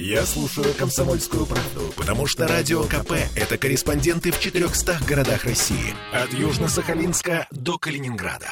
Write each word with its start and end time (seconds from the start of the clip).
Я 0.00 0.24
слушаю 0.26 0.72
«Комсомольскую 0.74 1.44
правду», 1.44 1.92
потому 1.96 2.28
что 2.28 2.46
«Радио 2.46 2.84
КП»— 2.84 3.14
это 3.34 3.58
корреспонденты 3.58 4.30
в 4.30 4.38
400 4.38 5.00
городах 5.04 5.44
России. 5.44 5.92
От 6.12 6.32
Южно-Сахалинска 6.32 7.46
до 7.50 7.78
Калининграда. 7.78 8.46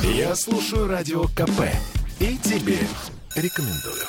Я 0.00 0.34
слушаю 0.34 0.88
«Радио 0.88 1.24
КП» 1.24 1.68
и 2.18 2.38
тебе 2.38 2.78
рекомендую. 3.34 4.06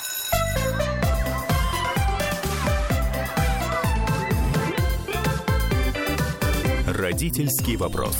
Родительский 6.88 7.76
вопрос. 7.76 8.16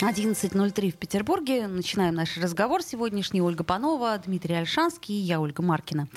11.03 0.00 0.92
в 0.92 0.94
Петербурге. 0.94 1.66
Начинаем 1.66 2.14
наш 2.14 2.36
разговор 2.38 2.82
сегодняшний. 2.82 3.42
Ольга 3.42 3.64
Панова, 3.64 4.16
Дмитрий 4.24 4.54
Альшанский 4.54 5.14
и 5.14 5.22
я, 5.22 5.40
Ольга 5.40 5.62
Маркина. 5.62 6.08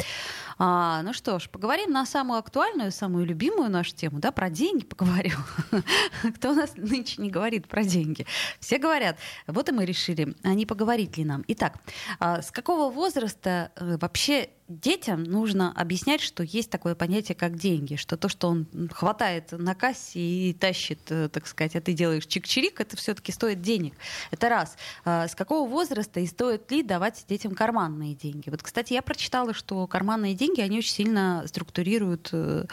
А, 0.57 1.01
ну 1.03 1.13
что 1.13 1.39
ж, 1.39 1.49
поговорим 1.49 1.91
на 1.91 2.05
самую 2.05 2.39
актуальную, 2.39 2.91
самую 2.91 3.25
любимую 3.25 3.69
нашу 3.69 3.95
тему, 3.95 4.19
да, 4.19 4.31
про 4.31 4.49
деньги 4.49 4.85
поговорим. 4.85 5.37
Кто 6.35 6.51
у 6.51 6.53
нас 6.53 6.73
нынче 6.75 7.21
не 7.21 7.29
говорит 7.29 7.67
про 7.67 7.83
деньги? 7.83 8.25
Все 8.59 8.77
говорят. 8.77 9.17
Вот 9.47 9.69
и 9.69 9.71
мы 9.71 9.85
решили, 9.85 10.35
а 10.43 10.53
не 10.53 10.65
поговорить 10.65 11.17
ли 11.17 11.25
нам. 11.25 11.43
Итак, 11.47 11.79
а 12.19 12.41
с 12.41 12.51
какого 12.51 12.91
возраста 12.91 13.71
э, 13.75 13.97
вообще 13.99 14.49
детям 14.79 15.23
нужно 15.23 15.71
объяснять, 15.71 16.21
что 16.21 16.43
есть 16.43 16.69
такое 16.69 16.95
понятие, 16.95 17.35
как 17.35 17.55
деньги, 17.55 17.95
что 17.95 18.17
то, 18.17 18.29
что 18.29 18.49
он 18.49 18.67
хватает 18.91 19.51
на 19.51 19.75
кассе 19.75 20.19
и 20.19 20.53
тащит, 20.53 20.99
э, 21.09 21.29
так 21.29 21.47
сказать, 21.47 21.75
а 21.75 21.81
ты 21.81 21.93
делаешь 21.93 22.25
чик-чирик, 22.25 22.75
это 22.79 22.97
все-таки 22.97 23.31
стоит 23.31 23.61
денег. 23.61 23.93
Это 24.31 24.49
раз. 24.49 24.77
А 25.05 25.27
с 25.27 25.35
какого 25.35 25.69
возраста 25.69 26.19
и 26.19 26.27
стоит 26.27 26.69
ли 26.71 26.83
давать 26.83 27.25
детям 27.27 27.55
карманные 27.55 28.15
деньги? 28.15 28.49
Вот, 28.49 28.61
кстати, 28.61 28.93
я 28.93 29.01
прочитала, 29.01 29.53
что 29.53 29.87
карманные 29.87 30.33
деньги, 30.33 30.61
они 30.61 30.79
очень 30.79 30.93
сильно 30.93 31.43
структурируют 31.47 32.29
э, 32.31 32.65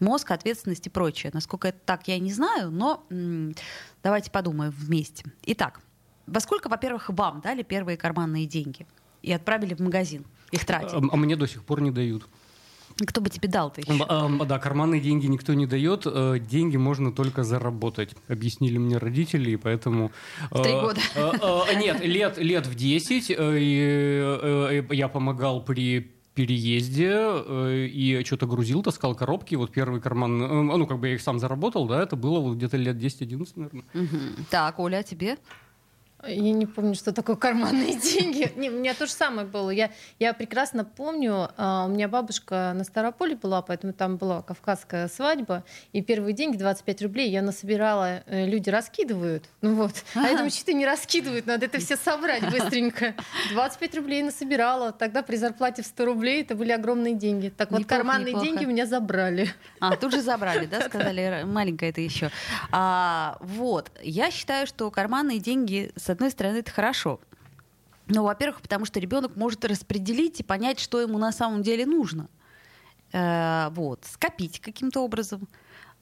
мозг, 0.00 0.30
ответственность 0.30 0.86
и 0.86 0.90
прочее. 0.90 1.30
Насколько 1.34 1.68
это 1.68 1.78
так, 1.84 2.08
я 2.08 2.18
не 2.18 2.32
знаю, 2.32 2.70
но 2.70 3.06
давайте 4.02 4.30
подумаем 4.30 4.72
вместе. 4.72 5.24
Итак, 5.42 5.80
во 6.26 6.40
сколько, 6.40 6.68
во-первых, 6.68 7.10
вам 7.10 7.40
дали 7.40 7.62
первые 7.62 7.96
карманные 7.96 8.46
деньги 8.46 8.86
и 9.22 9.32
отправили 9.32 9.74
в 9.74 9.80
магазин? 9.80 10.24
Их 10.54 10.64
тратить. 10.64 10.92
А, 10.92 10.98
а 10.98 11.16
мне 11.16 11.36
до 11.36 11.46
сих 11.46 11.62
пор 11.64 11.80
не 11.80 11.90
дают. 11.90 12.26
Кто 13.06 13.20
бы 13.20 13.28
тебе 13.28 13.48
дал-то 13.48 13.80
еще? 13.80 14.04
А, 14.08 14.28
да, 14.44 14.58
карманные 14.58 15.00
деньги 15.00 15.26
никто 15.26 15.52
не 15.54 15.66
дает. 15.66 16.02
Э, 16.06 16.38
деньги 16.38 16.76
можно 16.76 17.10
только 17.10 17.42
заработать. 17.42 18.14
Объяснили 18.28 18.78
мне 18.78 18.98
родители, 18.98 19.50
и 19.52 19.56
поэтому... 19.56 20.12
В 20.50 20.62
три 20.62 20.72
э, 20.72 20.80
года. 20.80 21.00
Э, 21.16 21.74
нет, 21.76 22.04
лет, 22.04 22.38
лет 22.38 22.66
в 22.66 22.76
десять. 22.76 23.30
Я 23.30 25.08
помогал 25.08 25.64
при 25.64 26.12
переезде 26.34 27.88
и 27.88 28.22
что-то 28.24 28.46
грузил, 28.46 28.82
таскал 28.82 29.14
коробки. 29.14 29.54
Вот 29.56 29.72
первый 29.72 30.00
карман, 30.00 30.38
ну, 30.38 30.86
как 30.86 30.98
бы 30.98 31.08
я 31.08 31.14
их 31.14 31.20
сам 31.20 31.38
заработал, 31.38 31.86
да, 31.86 32.02
это 32.02 32.16
было 32.16 32.40
вот 32.40 32.56
где-то 32.56 32.76
лет 32.76 32.96
10-11, 32.96 33.52
наверное. 33.56 33.84
Угу. 33.94 34.18
Так, 34.50 34.78
Оля, 34.80 34.98
а 34.98 35.02
тебе? 35.04 35.38
Я 36.26 36.52
не 36.52 36.66
помню, 36.66 36.94
что 36.94 37.12
такое 37.12 37.36
карманные 37.36 37.94
деньги. 38.00 38.52
Не, 38.56 38.70
у 38.70 38.74
меня 38.74 38.94
то 38.94 39.06
же 39.06 39.12
самое 39.12 39.46
было. 39.46 39.70
Я, 39.70 39.90
я 40.18 40.32
прекрасно 40.32 40.84
помню, 40.84 41.50
а, 41.56 41.86
у 41.86 41.88
меня 41.88 42.08
бабушка 42.08 42.72
на 42.74 42.84
Старополе 42.84 43.36
была, 43.36 43.62
поэтому 43.62 43.92
там 43.92 44.16
была 44.16 44.42
кавказская 44.42 45.08
свадьба, 45.08 45.64
и 45.92 46.02
первые 46.02 46.34
деньги, 46.34 46.56
25 46.56 47.02
рублей, 47.02 47.30
я 47.30 47.42
насобирала, 47.42 48.22
э, 48.26 48.46
люди 48.46 48.70
раскидывают. 48.70 49.44
Ну 49.60 49.74
вот. 49.74 49.92
А 50.14 50.22
я 50.22 50.32
думаю, 50.32 50.50
что 50.50 50.72
не 50.72 50.86
раскидывают, 50.86 51.46
надо 51.46 51.66
это 51.66 51.78
все 51.78 51.96
собрать 51.96 52.48
быстренько. 52.50 53.14
25 53.52 53.96
рублей 53.96 54.22
насобирала. 54.22 54.92
Тогда 54.92 55.22
при 55.22 55.36
зарплате 55.36 55.82
в 55.82 55.86
100 55.86 56.04
рублей 56.04 56.42
это 56.42 56.54
были 56.54 56.72
огромные 56.72 57.14
деньги. 57.14 57.48
Так 57.48 57.70
вот, 57.70 57.80
неплохо, 57.80 57.96
карманные 57.96 58.28
неплохо. 58.28 58.46
деньги 58.46 58.64
у 58.64 58.68
меня 58.68 58.86
забрали. 58.86 59.52
А, 59.80 59.96
тут 59.96 60.12
же 60.12 60.22
забрали, 60.22 60.66
да, 60.66 60.80
сказали, 60.88 61.42
маленькая 61.44 61.90
это 61.90 62.00
еще. 62.00 62.30
А, 62.70 63.36
вот, 63.40 63.90
я 64.02 64.30
считаю, 64.30 64.66
что 64.66 64.90
карманные 64.90 65.38
деньги, 65.38 65.92
с 65.96 66.08
одной 66.14 66.30
стороны, 66.30 66.58
это 66.58 66.70
хорошо. 66.70 67.20
Ну, 68.06 68.24
во-первых, 68.24 68.60
потому 68.60 68.84
что 68.84 69.00
ребенок 69.00 69.36
может 69.36 69.64
распределить 69.64 70.40
и 70.40 70.42
понять, 70.42 70.78
что 70.78 71.00
ему 71.00 71.18
на 71.18 71.32
самом 71.32 71.62
деле 71.62 71.86
нужно. 71.86 72.28
Э, 73.12 73.68
вот, 73.70 74.04
скопить 74.04 74.60
каким-то 74.60 75.00
образом 75.00 75.48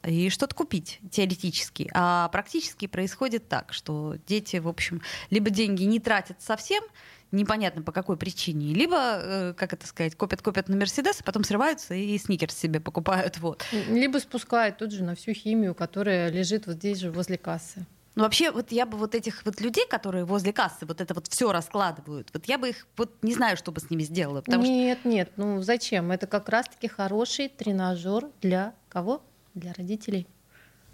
и 0.02 0.30
что-то 0.30 0.54
купить 0.54 0.98
теоретически. 1.10 1.90
А 1.94 2.28
практически 2.28 2.86
происходит 2.86 3.48
так, 3.48 3.72
что 3.72 4.16
дети, 4.26 4.56
в 4.56 4.66
общем, 4.66 5.02
либо 5.30 5.50
деньги 5.50 5.84
не 5.84 6.00
тратят 6.00 6.40
совсем, 6.40 6.82
непонятно 7.30 7.82
по 7.82 7.92
какой 7.92 8.16
причине, 8.16 8.74
либо, 8.74 8.96
э, 8.96 9.54
как 9.56 9.72
это 9.72 9.86
сказать, 9.86 10.16
копят-копят 10.16 10.68
на 10.68 10.76
Мерседес, 10.76 11.20
а 11.20 11.24
потом 11.24 11.44
срываются 11.44 11.94
и 11.94 12.16
сникерс 12.18 12.56
себе 12.56 12.80
покупают. 12.80 13.38
Вот. 13.38 13.64
Либо 13.88 14.18
спускают 14.18 14.78
тут 14.78 14.92
же 14.92 15.04
на 15.04 15.14
всю 15.14 15.34
химию, 15.34 15.74
которая 15.74 16.30
лежит 16.30 16.66
вот 16.66 16.76
здесь 16.76 16.98
же 16.98 17.10
возле 17.10 17.38
кассы. 17.38 17.86
Ну, 18.14 18.24
вообще, 18.24 18.50
вот 18.50 18.72
я 18.72 18.84
бы 18.84 18.98
вот 18.98 19.14
этих 19.14 19.44
вот 19.44 19.60
людей, 19.60 19.86
которые 19.88 20.24
возле 20.24 20.52
кассы 20.52 20.84
вот 20.84 21.00
это 21.00 21.14
вот 21.14 21.28
все 21.28 21.50
раскладывают, 21.50 22.28
вот 22.34 22.46
я 22.46 22.58
бы 22.58 22.70
их 22.70 22.86
вот 22.96 23.10
не 23.22 23.32
знаю, 23.32 23.56
что 23.56 23.72
бы 23.72 23.80
с 23.80 23.88
ними 23.88 24.02
сделала. 24.02 24.42
Нет, 24.46 24.98
что... 24.98 25.08
нет, 25.08 25.32
ну 25.36 25.62
зачем? 25.62 26.10
Это 26.10 26.26
как 26.26 26.48
раз-таки 26.48 26.88
хороший 26.88 27.48
тренажер 27.48 28.28
для 28.42 28.74
кого? 28.88 29.22
Для 29.54 29.72
родителей. 29.72 30.26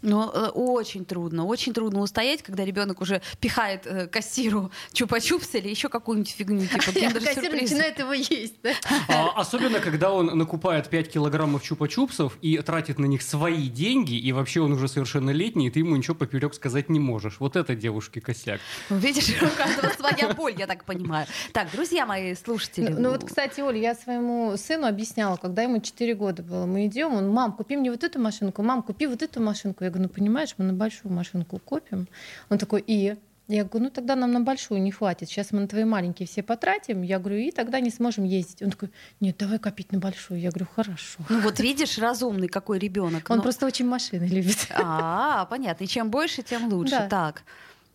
Но 0.02 0.30
э, 0.32 0.48
очень 0.48 1.04
трудно, 1.04 1.44
очень 1.44 1.72
трудно 1.72 2.00
устоять, 2.00 2.42
когда 2.42 2.64
ребенок 2.64 3.00
уже 3.00 3.20
пихает 3.40 3.86
э, 3.86 4.06
кассиру 4.06 4.70
чупа-чупс 4.92 5.58
или 5.58 5.68
еще 5.68 5.88
какую-нибудь 5.88 6.30
фигню, 6.30 6.66
типа 6.66 6.78
Кассир 7.24 7.52
начинает 7.52 7.98
его 7.98 8.12
есть, 8.12 8.54
да? 8.62 8.70
А, 9.08 9.40
особенно, 9.40 9.80
когда 9.80 10.12
он 10.12 10.26
накупает 10.26 10.88
5 10.88 11.12
килограммов 11.12 11.62
чупа-чупсов 11.62 12.32
и 12.42 12.58
тратит 12.58 12.98
на 12.98 13.06
них 13.06 13.22
свои 13.22 13.68
деньги, 13.68 14.14
и 14.14 14.32
вообще 14.32 14.60
он 14.60 14.72
уже 14.72 14.88
совершеннолетний, 14.88 15.66
и 15.66 15.70
ты 15.70 15.80
ему 15.80 15.96
ничего 15.96 16.14
поперек 16.14 16.54
сказать 16.54 16.88
не 16.88 17.00
можешь. 17.00 17.40
Вот 17.40 17.56
это 17.56 17.74
девушки 17.74 18.20
косяк. 18.20 18.60
Ну, 18.90 18.96
видишь, 18.98 19.28
у 19.42 19.56
каждого 19.56 19.92
своя 19.94 20.32
боль, 20.34 20.54
я 20.56 20.66
так 20.66 20.84
понимаю. 20.84 21.26
Так, 21.52 21.70
друзья 21.72 22.06
мои 22.06 22.34
слушатели. 22.34 22.88
Ну, 22.88 23.00
ну 23.00 23.10
вот, 23.10 23.24
кстати, 23.24 23.60
Оля, 23.60 23.78
я 23.78 23.94
своему 23.94 24.56
сыну 24.56 24.86
объясняла, 24.86 25.36
когда 25.36 25.62
ему 25.62 25.80
4 25.80 26.14
года 26.14 26.42
было, 26.42 26.66
мы 26.66 26.86
идем, 26.86 27.14
он, 27.14 27.28
мам, 27.30 27.52
купи 27.52 27.76
мне 27.76 27.90
вот 27.90 28.04
эту 28.04 28.20
машинку, 28.20 28.62
мам, 28.62 28.82
купи 28.82 29.06
вот 29.06 29.22
эту 29.22 29.40
машинку. 29.40 29.84
Я 29.88 29.92
говорю, 29.92 30.08
ну 30.08 30.14
понимаешь, 30.14 30.54
мы 30.58 30.66
на 30.66 30.74
большую 30.74 31.12
машинку 31.12 31.58
копим. 31.58 32.08
Он 32.50 32.58
такой, 32.58 32.84
и? 32.86 33.16
Я 33.48 33.64
говорю, 33.64 33.86
ну 33.86 33.90
тогда 33.90 34.14
нам 34.14 34.32
на 34.32 34.40
большую 34.40 34.82
не 34.82 34.92
хватит. 34.92 35.30
Сейчас 35.30 35.52
мы 35.52 35.60
на 35.60 35.68
твои 35.68 35.84
маленькие 35.84 36.28
все 36.28 36.42
потратим. 36.42 37.00
Я 37.00 37.18
говорю, 37.18 37.38
и 37.38 37.50
тогда 37.50 37.80
не 37.80 37.88
сможем 37.90 38.24
ездить. 38.24 38.62
Он 38.62 38.70
такой, 38.70 38.90
нет, 39.20 39.36
давай 39.38 39.58
копить 39.58 39.90
на 39.90 39.98
большую. 39.98 40.38
Я 40.38 40.50
говорю, 40.50 40.66
хорошо. 40.76 41.20
Ну 41.30 41.40
вот 41.40 41.58
видишь, 41.58 41.96
разумный 41.96 42.48
какой 42.48 42.78
ребенок. 42.78 43.30
Он 43.30 43.38
но... 43.38 43.42
просто 43.42 43.64
очень 43.64 43.86
машины 43.86 44.24
любит. 44.24 44.68
А, 44.74 45.46
понятно. 45.46 45.84
И 45.84 45.86
чем 45.86 46.10
больше, 46.10 46.42
тем 46.42 46.70
лучше. 46.70 46.90
Да. 46.90 47.08
Так. 47.08 47.42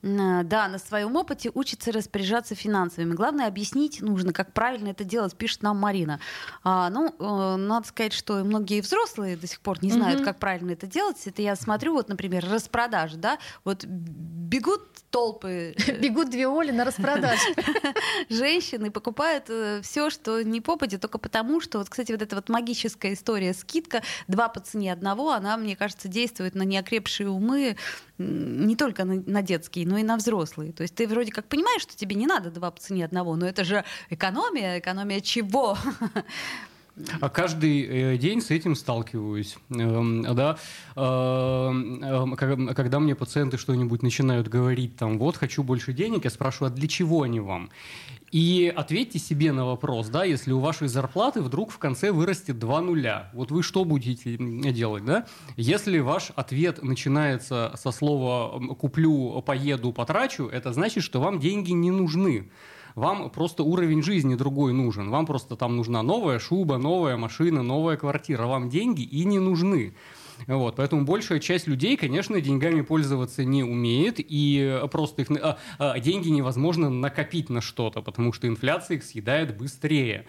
Да, 0.04 0.68
на 0.68 0.80
своем 0.80 1.16
опыте 1.16 1.50
учится 1.54 1.94
распоряжаться 1.94 2.56
финансовыми. 2.56 3.14
Главное, 3.14 3.48
объяснить 3.48 4.02
нужно, 4.02 4.34
как 4.34 4.52
правильно 4.52 4.90
это 4.90 5.06
делать, 5.06 5.34
пишет 5.34 5.64
нам 5.64 5.78
Марина. 5.78 6.20
А, 6.62 6.90
ну, 6.90 7.16
э, 7.18 7.56
надо 7.56 7.88
сказать, 7.88 8.12
что 8.12 8.44
многие 8.44 8.82
взрослые 8.82 9.38
до 9.38 9.48
сих 9.48 9.62
пор 9.62 9.82
не 9.82 9.92
знают, 9.92 10.20
mm-hmm. 10.20 10.26
как 10.26 10.40
правильно 10.40 10.72
это 10.72 10.88
делать. 10.88 11.26
Это 11.26 11.42
я 11.42 11.56
смотрю, 11.56 11.94
вот, 11.94 12.10
например, 12.10 12.46
распродажи, 12.52 13.16
да, 13.16 13.40
вот 13.64 13.86
бегут 13.86 14.82
толпы. 15.10 15.74
Э, 15.88 15.98
бегут 15.98 16.30
две 16.30 16.48
Оли 16.50 16.72
на 16.72 16.84
распродаж. 16.84 17.40
Женщины 18.30 18.92
покупают 18.92 19.46
э, 19.48 19.80
все, 19.84 20.10
что 20.10 20.42
не 20.44 20.60
попадет, 20.60 21.00
только 21.00 21.18
потому, 21.18 21.62
что, 21.62 21.78
вот, 21.78 21.90
кстати, 21.90 22.12
вот 22.12 22.22
эта 22.22 22.36
вот 22.36 22.50
магическая 22.50 23.14
история 23.14 23.54
скидка, 23.54 24.04
два 24.28 24.50
по 24.50 24.60
цене 24.60 24.92
одного, 24.92 25.32
она, 25.32 25.56
мне 25.56 25.78
кажется, 25.78 26.10
действует 26.10 26.56
на 26.56 26.64
неокрепшие 26.64 27.30
умы 27.30 27.78
не 28.24 28.76
только 28.76 29.06
на, 29.06 29.16
на 29.26 29.42
детские, 29.42 29.88
но 29.88 29.98
и 29.98 30.04
на 30.04 30.18
взрослые. 30.18 30.74
То 30.74 30.84
есть 30.84 30.96
ты 30.96 31.08
вроде 31.08 31.32
как 31.32 31.48
понимаешь, 31.48 31.82
что 31.82 31.96
тебе 31.96 32.16
не 32.16 32.28
надо 32.28 32.52
два 32.52 32.72
по 32.72 32.80
цене 32.80 33.06
одного, 33.06 33.36
но 33.36 33.48
это 33.48 33.64
же 33.64 33.84
экономия, 34.10 34.80
экономия 34.80 35.20
чего? 35.22 35.78
А 37.22 37.30
каждый 37.30 37.82
э, 37.82 38.18
день 38.18 38.40
с 38.40 38.52
этим 38.52 38.76
сталкиваюсь. 38.76 39.58
Эм, 39.72 40.24
да? 40.36 40.58
Эм, 40.96 42.04
эм, 42.04 42.36
когда 42.36 43.00
мне 43.00 43.16
пациенты 43.16 43.58
что-нибудь 43.58 44.04
начинают 44.04 44.48
говорить, 44.48 44.96
там, 44.96 45.18
вот, 45.18 45.38
хочу 45.38 45.64
больше 45.64 45.94
денег, 45.94 46.26
я 46.26 46.30
спрашиваю, 46.30 46.72
а 46.72 46.76
для 46.76 46.88
чего 46.88 47.24
они 47.24 47.40
вам? 47.40 47.72
И 48.32 48.72
ответьте 48.76 49.20
себе 49.20 49.52
на 49.52 49.66
вопрос, 49.66 50.08
да, 50.10 50.24
если 50.24 50.52
у 50.52 50.60
вашей 50.60 50.88
зарплаты 50.88 51.42
вдруг 51.42 51.72
в 51.72 51.78
конце 51.78 52.12
вырастет 52.12 52.58
два 52.58 52.82
нуля, 52.82 53.30
вот 53.34 53.52
вы 53.52 53.64
что 53.64 53.86
будете 53.86 54.38
делать, 54.38 55.06
да? 55.06 55.26
Если 55.56 56.00
ваш 56.00 56.32
ответ 56.36 56.84
начинается 56.84 57.74
со 57.76 57.92
слова 57.92 58.76
«куплю, 58.76 59.42
поеду, 59.42 59.94
потрачу», 59.94 60.48
это 60.48 60.74
значит, 60.74 61.04
что 61.04 61.22
вам 61.22 61.40
деньги 61.40 61.72
не 61.72 61.92
нужны 61.92 62.50
вам 62.96 63.30
просто 63.30 63.64
уровень 63.64 64.04
жизни 64.04 64.36
другой 64.36 64.74
нужен. 64.74 65.10
Вам 65.10 65.26
просто 65.26 65.56
там 65.56 65.76
нужна 65.76 66.04
новая 66.04 66.40
шуба, 66.40 66.78
новая 66.78 67.18
машина, 67.18 67.64
новая 67.64 67.98
квартира. 67.98 68.46
Вам 68.46 68.70
деньги 68.70 69.02
и 69.02 69.26
не 69.26 69.40
нужны. 69.40 69.94
Вот, 70.48 70.76
поэтому 70.76 71.06
большая 71.06 71.40
часть 71.40 71.68
людей, 71.68 71.98
конечно, 71.98 72.40
деньгами 72.42 72.82
пользоваться 72.82 73.44
не 73.44 73.64
умеет, 73.64 74.16
и 74.18 74.82
просто 74.92 75.24
их, 75.24 75.32
а, 75.42 75.58
а, 75.80 76.00
деньги 76.00 76.30
невозможно 76.30 76.90
накопить 76.90 77.50
на 77.50 77.62
что-то, 77.62 78.02
потому 78.02 78.34
что 78.34 78.48
инфляция 78.48 78.98
их 78.98 79.04
съедает 79.04 79.58
быстрее. 79.58 80.26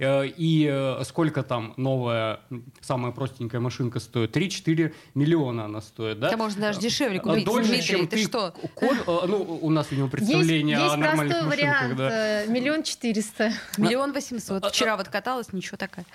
Э, 0.00 0.26
и 0.26 0.66
э, 0.66 1.02
сколько 1.04 1.42
там 1.42 1.74
новая, 1.76 2.40
самая 2.80 3.12
простенькая 3.12 3.60
машинка 3.60 4.00
стоит? 4.00 4.34
3-4 4.34 4.94
миллиона 5.14 5.66
она 5.66 5.82
стоит, 5.82 6.18
да? 6.18 6.28
Это 6.28 6.38
можно 6.38 6.60
даже 6.62 6.80
дешевле 6.80 7.20
купить, 7.20 7.44
Дольше, 7.44 7.68
Дмитрий, 7.68 7.86
чем 7.86 8.08
ты, 8.08 8.16
ты 8.16 8.24
что? 8.24 8.54
Коль, 8.74 8.96
ну, 9.06 9.58
у 9.60 9.68
нас, 9.68 9.90
видимо, 9.90 10.08
представление 10.08 10.78
есть, 10.78 10.80
о 10.80 10.84
есть 10.86 10.96
нормальных 10.96 11.38
простой 11.38 11.50
машинках. 11.50 11.58
вариант, 11.58 11.96
Да. 11.98 12.44
э, 12.44 12.46
миллион 12.46 12.82
четыреста. 12.82 13.52
Миллион 13.76 14.12
восемьсот. 14.14 14.64
Вчера 14.64 14.96
вот 14.96 15.08
каталась, 15.08 15.52
ничего 15.52 15.76
такая. 15.76 16.06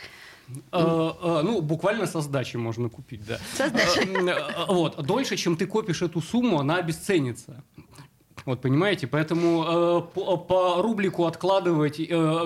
Э, 0.71 1.11
э, 1.21 1.41
Ну, 1.43 1.61
буквально 1.61 2.07
со 2.07 2.21
сдачи 2.21 2.57
можно 2.57 2.89
купить, 2.89 3.25
да. 3.25 3.39
Со 3.57 3.67
сдачи. 3.69 4.07
Э, 4.29 4.65
Вот, 4.67 5.03
дольше, 5.05 5.35
чем 5.37 5.55
ты 5.55 5.65
копишь 5.67 6.01
эту 6.01 6.21
сумму, 6.21 6.59
она 6.59 6.77
обесценится. 6.77 7.63
Вот, 8.45 8.61
понимаете, 8.61 9.07
поэтому 9.07 9.63
э, 9.63 10.01
по, 10.13 10.37
по 10.37 10.81
рублику 10.81 11.25
откладывать, 11.25 11.99
э, 11.99 12.45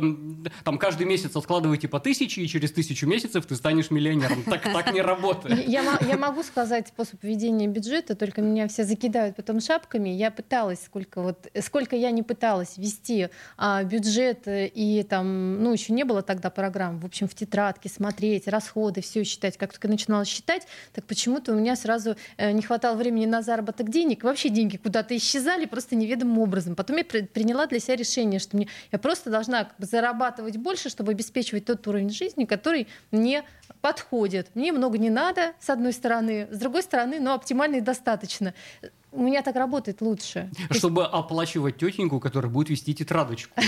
там 0.63 0.77
каждый 0.77 1.05
месяц 1.05 1.35
откладывайте 1.35 1.89
по 1.89 1.99
тысяче, 1.99 2.41
и 2.41 2.47
через 2.47 2.71
тысячу 2.71 3.05
месяцев 3.05 3.45
ты 3.45 3.55
станешь 3.55 3.91
миллионером. 3.91 4.43
Так, 4.43 4.63
так 4.63 4.93
не 4.93 5.01
работает. 5.01 5.67
Я, 5.67 5.99
я 6.07 6.17
могу 6.17 6.41
сказать 6.43 6.87
способ 6.87 7.21
ведения 7.23 7.67
бюджета, 7.67 8.15
только 8.15 8.41
меня 8.41 8.67
все 8.67 8.83
закидают 8.83 9.35
потом 9.35 9.59
шапками. 9.59 10.09
Я 10.09 10.31
пыталась, 10.31 10.83
сколько 10.85 11.21
вот, 11.21 11.47
сколько 11.61 11.95
я 11.95 12.11
не 12.11 12.23
пыталась 12.23 12.77
вести 12.77 13.29
а, 13.57 13.83
бюджет 13.83 14.47
э, 14.47 14.67
и 14.67 15.03
там, 15.03 15.61
ну 15.61 15.73
еще 15.73 15.93
не 15.93 16.05
было 16.05 16.21
тогда 16.21 16.49
программ, 16.49 16.99
в 16.99 17.05
общем, 17.05 17.27
в 17.27 17.35
тетрадке 17.35 17.89
смотреть, 17.89 18.47
расходы, 18.47 19.01
все 19.01 19.23
считать. 19.23 19.57
Как 19.57 19.73
только 19.73 19.87
начинала 19.87 20.23
считать, 20.23 20.65
так 20.93 21.05
почему-то 21.05 21.51
у 21.51 21.55
меня 21.55 21.75
сразу 21.75 22.15
э, 22.37 22.51
не 22.51 22.61
хватало 22.61 22.95
времени 22.95 23.25
на 23.25 23.41
заработок 23.41 23.89
денег, 23.89 24.23
вообще 24.23 24.49
деньги 24.49 24.77
куда-то 24.77 25.15
исчезали 25.17 25.65
просто 25.65 25.88
неведомым 25.95 26.39
образом. 26.39 26.75
Потом 26.75 26.97
я 26.97 27.05
при- 27.05 27.21
приняла 27.23 27.65
для 27.67 27.79
себя 27.79 27.95
решение, 27.95 28.39
что 28.39 28.57
мне 28.57 28.67
я 28.91 28.99
просто 28.99 29.29
должна 29.29 29.69
зарабатывать 29.77 30.57
больше, 30.57 30.89
чтобы 30.89 31.11
обеспечивать 31.11 31.65
тот 31.65 31.85
уровень 31.87 32.09
жизни, 32.09 32.45
который 32.45 32.87
мне 33.11 33.43
подходит. 33.81 34.49
Мне 34.55 34.71
много 34.71 34.97
не 34.97 35.09
надо, 35.09 35.53
с 35.59 35.69
одной 35.69 35.93
стороны, 35.93 36.47
с 36.51 36.57
другой 36.57 36.83
стороны, 36.83 37.19
но 37.19 37.33
оптимально 37.33 37.77
и 37.77 37.81
достаточно. 37.81 38.53
У 39.11 39.23
меня 39.23 39.41
так 39.41 39.55
работает 39.55 40.01
лучше. 40.01 40.49
То 40.55 40.61
есть 40.69 40.79
Чтобы 40.79 41.05
оплачивать 41.05 41.77
тетеньку, 41.77 42.19
которая 42.19 42.51
будет 42.51 42.69
вести 42.69 42.93
тетрадочку. 42.93 43.53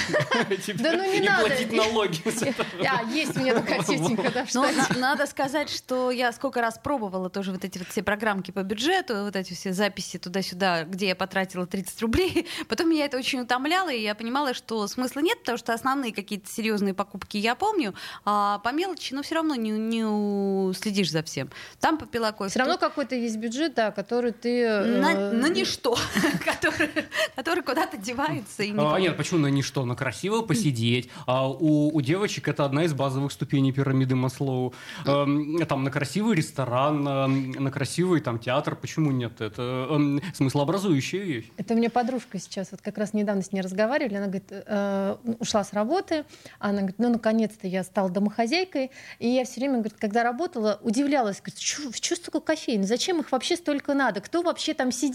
Да 0.76 0.94
ну 0.94 1.04
не 1.12 1.18
И 1.18 1.22
надо. 1.28 1.48
платить 1.48 1.72
налоги. 1.72 2.20
этого. 2.26 2.68
А, 2.88 3.04
есть 3.12 3.36
у 3.38 3.40
меня 3.40 3.54
такая 3.56 3.80
тетенька, 3.84 4.32
да, 4.32 4.46
Но 4.54 4.64
на- 4.72 5.00
надо 5.00 5.26
сказать, 5.26 5.70
что 5.70 6.12
я 6.12 6.32
сколько 6.32 6.62
раз 6.62 6.80
пробовала 6.82 7.30
тоже 7.30 7.52
вот 7.52 7.64
эти 7.66 7.78
вот 7.80 7.88
все 7.88 8.04
программки 8.04 8.52
по 8.52 8.62
бюджету, 8.64 9.24
вот 9.24 9.36
эти 9.36 9.54
все 9.54 9.74
записи 9.74 10.20
туда-сюда, 10.20 10.84
где 10.84 11.08
я 11.08 11.16
потратила 11.16 11.66
30 11.66 12.02
рублей. 12.02 12.48
Потом 12.68 12.90
меня 12.90 13.06
это 13.06 13.18
очень 13.18 13.40
утомляло, 13.40 13.90
и 13.92 14.02
я 14.02 14.14
понимала, 14.16 14.54
что 14.54 14.88
смысла 14.88 15.22
нет, 15.22 15.40
потому 15.40 15.58
что 15.58 15.74
основные 15.74 16.14
какие-то 16.14 16.50
серьезные 16.52 16.94
покупки 16.94 17.38
я 17.38 17.56
помню, 17.56 17.94
а 18.26 18.60
по 18.60 18.72
мелочи, 18.72 19.14
ну, 19.14 19.24
все 19.24 19.36
равно 19.36 19.56
не, 19.56 19.72
не 19.72 20.74
следишь 20.74 21.12
за 21.12 21.24
всем. 21.24 21.50
Там 21.80 21.98
попила 21.98 22.32
кофе. 22.32 22.52
Все 22.52 22.60
равно 22.60 22.78
какой-то 22.78 23.16
есть 23.16 23.38
бюджет, 23.38 23.74
да, 23.74 23.92
который 23.92 24.32
ты... 24.32 24.68
на, 24.84 25.12
э, 25.14 25.31
на 25.32 25.50
ничто, 25.50 25.98
который, 27.36 27.64
куда-то 27.64 27.98
девается. 27.98 28.64
А, 28.64 29.00
нет, 29.00 29.18
почему 29.18 29.40
на 29.40 29.48
ничто? 29.48 29.86
На 29.86 29.96
красиво 29.96 30.42
посидеть. 30.42 31.10
А 31.26 31.50
у, 31.50 32.00
девочек 32.02 32.48
это 32.48 32.66
одна 32.66 32.84
из 32.86 32.94
базовых 32.94 33.32
ступеней 33.32 33.72
пирамиды 33.72 34.16
Маслоу. 34.16 34.74
Эм, 35.06 35.66
там 35.66 35.84
на 35.84 35.92
красивый 35.92 36.36
ресторан, 36.36 37.04
на, 37.04 37.72
красивый 37.72 38.22
там 38.22 38.40
театр. 38.40 38.76
Почему 38.76 39.12
нет? 39.12 39.42
Это 39.42 39.88
эм, 39.90 40.22
смыслообразующая 40.34 41.24
вещь. 41.24 41.46
Это 41.58 41.74
у 41.74 41.78
меня 41.78 41.90
подружка 41.90 42.40
сейчас, 42.40 42.70
вот 42.72 42.82
как 42.82 42.98
раз 42.98 43.14
недавно 43.14 43.42
с 43.42 43.52
ней 43.52 43.62
разговаривали, 43.62 44.16
она 44.16 44.26
говорит, 44.26 44.48
э, 44.50 45.16
ушла 45.40 45.64
с 45.64 45.74
работы, 45.74 46.26
она 46.60 46.80
говорит, 46.80 47.00
ну, 47.00 47.10
наконец-то 47.10 47.68
я 47.68 47.84
стала 47.84 48.10
домохозяйкой, 48.10 48.92
и 49.20 49.28
я 49.28 49.46
все 49.46 49.60
время, 49.60 49.76
говорит, 49.76 49.96
когда 50.00 50.24
работала, 50.24 50.80
удивлялась, 50.82 51.40
говорит, 51.40 51.60
что, 51.60 51.92
что 51.94 52.16
столько 52.16 52.40
кофеин, 52.40 52.84
зачем 52.84 53.20
их 53.20 53.32
вообще 53.32 53.56
столько 53.56 53.94
надо, 53.94 54.22
кто 54.22 54.42
вообще 54.42 54.74
там 54.74 54.92
сидит, 54.92 55.12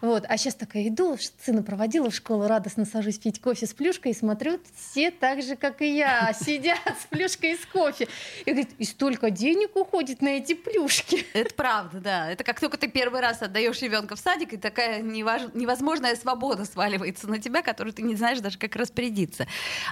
вот, 0.00 0.24
а 0.28 0.36
сейчас 0.36 0.54
такая 0.54 0.88
иду, 0.88 1.16
сына 1.44 1.62
проводила 1.62 2.10
в 2.10 2.14
школу, 2.14 2.46
радостно 2.46 2.84
сажусь 2.84 3.18
пить 3.18 3.40
кофе 3.40 3.66
с 3.66 3.74
плюшкой 3.74 4.12
и 4.12 4.14
смотрю, 4.14 4.60
все 4.74 5.10
так 5.10 5.42
же, 5.42 5.56
как 5.56 5.82
и 5.82 5.96
я, 5.96 6.32
сидят 6.40 6.78
с 7.00 7.06
плюшкой 7.06 7.52
из 7.52 7.66
кофе, 7.66 8.08
и 8.44 8.50
говорит, 8.50 8.70
и 8.78 8.84
столько 8.84 9.30
денег 9.30 9.76
уходит 9.76 10.22
на 10.22 10.28
эти 10.28 10.54
плюшки. 10.54 11.26
Это 11.32 11.54
правда, 11.54 12.00
да. 12.00 12.30
Это 12.30 12.44
как 12.44 12.60
только 12.60 12.76
ты 12.78 12.88
первый 12.88 13.20
раз 13.20 13.42
отдаешь 13.42 13.80
ребенка 13.82 14.16
в 14.16 14.18
садик, 14.18 14.52
и 14.52 14.56
такая 14.56 15.02
невозможная 15.02 16.16
свобода 16.16 16.64
сваливается 16.64 17.28
на 17.28 17.38
тебя, 17.38 17.62
которую 17.62 17.92
ты 17.92 18.02
не 18.02 18.16
знаешь 18.16 18.40
даже, 18.40 18.58
как 18.58 18.76
распорядиться. 18.76 19.46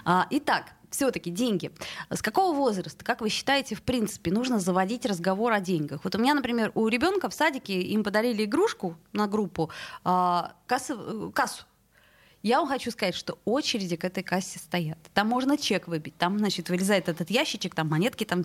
А, 0.04 0.26
итак, 0.30 0.66
все-таки 0.90 1.30
деньги. 1.30 1.70
С 2.10 2.22
какого 2.22 2.54
возраста, 2.54 3.04
как 3.04 3.20
вы 3.20 3.28
считаете, 3.28 3.74
в 3.74 3.82
принципе, 3.82 4.30
нужно 4.30 4.58
заводить 4.58 5.06
разговор 5.06 5.52
о 5.52 5.60
деньгах? 5.60 6.00
Вот 6.04 6.14
у 6.14 6.18
меня, 6.18 6.34
например, 6.34 6.72
у 6.74 6.88
ребенка 6.88 7.28
в 7.28 7.34
садике 7.34 7.80
им 7.80 8.04
подарили 8.04 8.44
игрушку 8.44 8.96
на 9.12 9.26
группу, 9.26 9.70
а, 10.04 10.54
э, 10.68 11.30
кассу. 11.34 11.64
Я 12.42 12.60
вам 12.60 12.68
хочу 12.68 12.90
сказать, 12.90 13.14
что 13.14 13.38
очереди 13.44 13.96
к 13.96 14.04
этой 14.04 14.22
кассе 14.22 14.58
стоят. 14.58 14.96
Там 15.12 15.28
можно 15.28 15.58
чек 15.58 15.88
выбить, 15.88 16.16
там, 16.16 16.38
значит, 16.38 16.70
вылезает 16.70 17.10
этот 17.10 17.28
ящичек, 17.30 17.74
там 17.74 17.88
монетки, 17.88 18.24
там... 18.24 18.42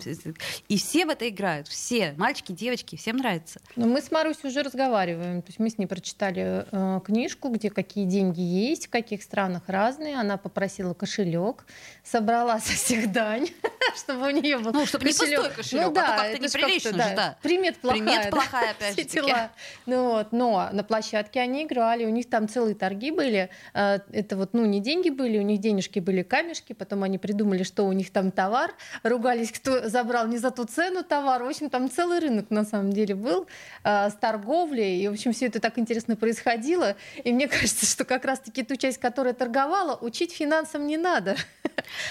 И 0.68 0.76
все 0.76 1.06
в 1.06 1.08
это 1.08 1.26
играют, 1.28 1.66
все, 1.66 2.12
мальчики, 2.18 2.52
девочки, 2.52 2.96
всем 2.96 3.16
нравится. 3.16 3.60
Но 3.74 3.86
мы 3.86 4.02
с 4.02 4.10
Марусей 4.10 4.50
уже 4.50 4.62
разговариваем. 4.62 5.40
То 5.40 5.48
есть 5.48 5.58
мы 5.58 5.70
с 5.70 5.78
ней 5.78 5.86
прочитали 5.86 6.66
э, 6.70 7.00
книжку, 7.06 7.48
где 7.48 7.70
какие 7.70 8.04
деньги 8.04 8.40
есть, 8.40 8.88
в 8.88 8.90
каких 8.90 9.22
странах 9.22 9.62
разные. 9.66 10.20
Она 10.20 10.36
попросила 10.36 10.92
кошелек, 10.92 11.64
собрала 12.04 12.60
со 12.60 12.74
всех 12.74 13.10
дань, 13.12 13.48
чтобы 13.96 14.26
у 14.26 14.30
нее 14.30 14.58
был 14.58 14.72
Ну, 14.72 14.84
чтобы 14.84 15.06
не 15.06 15.12
пустой 15.12 15.50
кошелек, 15.50 15.86
а 15.86 15.88
то 15.88 15.94
как-то 15.94 16.24
это 16.26 16.48
ж 16.48 16.54
неприлично 16.54 16.90
как-то, 16.90 17.08
же, 17.08 17.16
да. 17.16 17.38
Примет 17.40 17.78
плохая. 17.78 18.02
Примет 18.02 18.24
да, 18.24 18.30
плохая, 18.30 18.70
опять 18.78 19.12
же. 19.12 19.50
Ну 19.86 20.10
вот, 20.10 20.32
но 20.32 20.68
на 20.72 20.84
площадке 20.84 21.40
они 21.40 21.64
играли, 21.64 22.04
у 22.04 22.10
них 22.10 22.28
там 22.28 22.46
целые 22.46 22.74
торги 22.74 23.10
были. 23.10 23.48
Э, 23.72 23.85
Это 24.12 24.36
вот, 24.36 24.54
ну, 24.54 24.64
не 24.66 24.80
деньги 24.80 25.10
были, 25.10 25.38
у 25.38 25.42
них 25.42 25.60
денежки 25.60 26.00
были 26.00 26.22
камешки, 26.22 26.72
потом 26.72 27.02
они 27.02 27.18
придумали, 27.18 27.62
что 27.62 27.84
у 27.84 27.92
них 27.92 28.10
там 28.10 28.30
товар, 28.30 28.74
ругались, 29.02 29.52
кто 29.52 29.88
забрал 29.88 30.26
не 30.26 30.38
за 30.38 30.50
ту 30.50 30.64
цену 30.64 31.02
товар. 31.02 31.42
В 31.42 31.46
общем, 31.46 31.70
там 31.70 31.90
целый 31.90 32.18
рынок 32.18 32.50
на 32.50 32.64
самом 32.64 32.92
деле 32.92 33.14
был 33.14 33.46
э, 33.84 34.10
с 34.10 34.14
торговлей, 34.14 35.02
и, 35.02 35.08
в 35.08 35.12
общем, 35.12 35.32
все 35.32 35.46
это 35.46 35.60
так 35.60 35.78
интересно 35.78 36.16
происходило. 36.16 36.96
И 37.24 37.32
мне 37.32 37.48
кажется, 37.48 37.86
что 37.86 38.04
как 38.04 38.24
раз-таки 38.24 38.62
ту 38.62 38.76
часть, 38.76 38.98
которая 38.98 39.34
торговала, 39.34 39.96
учить 40.00 40.32
финансам 40.32 40.86
не 40.86 40.96
надо. 40.96 41.36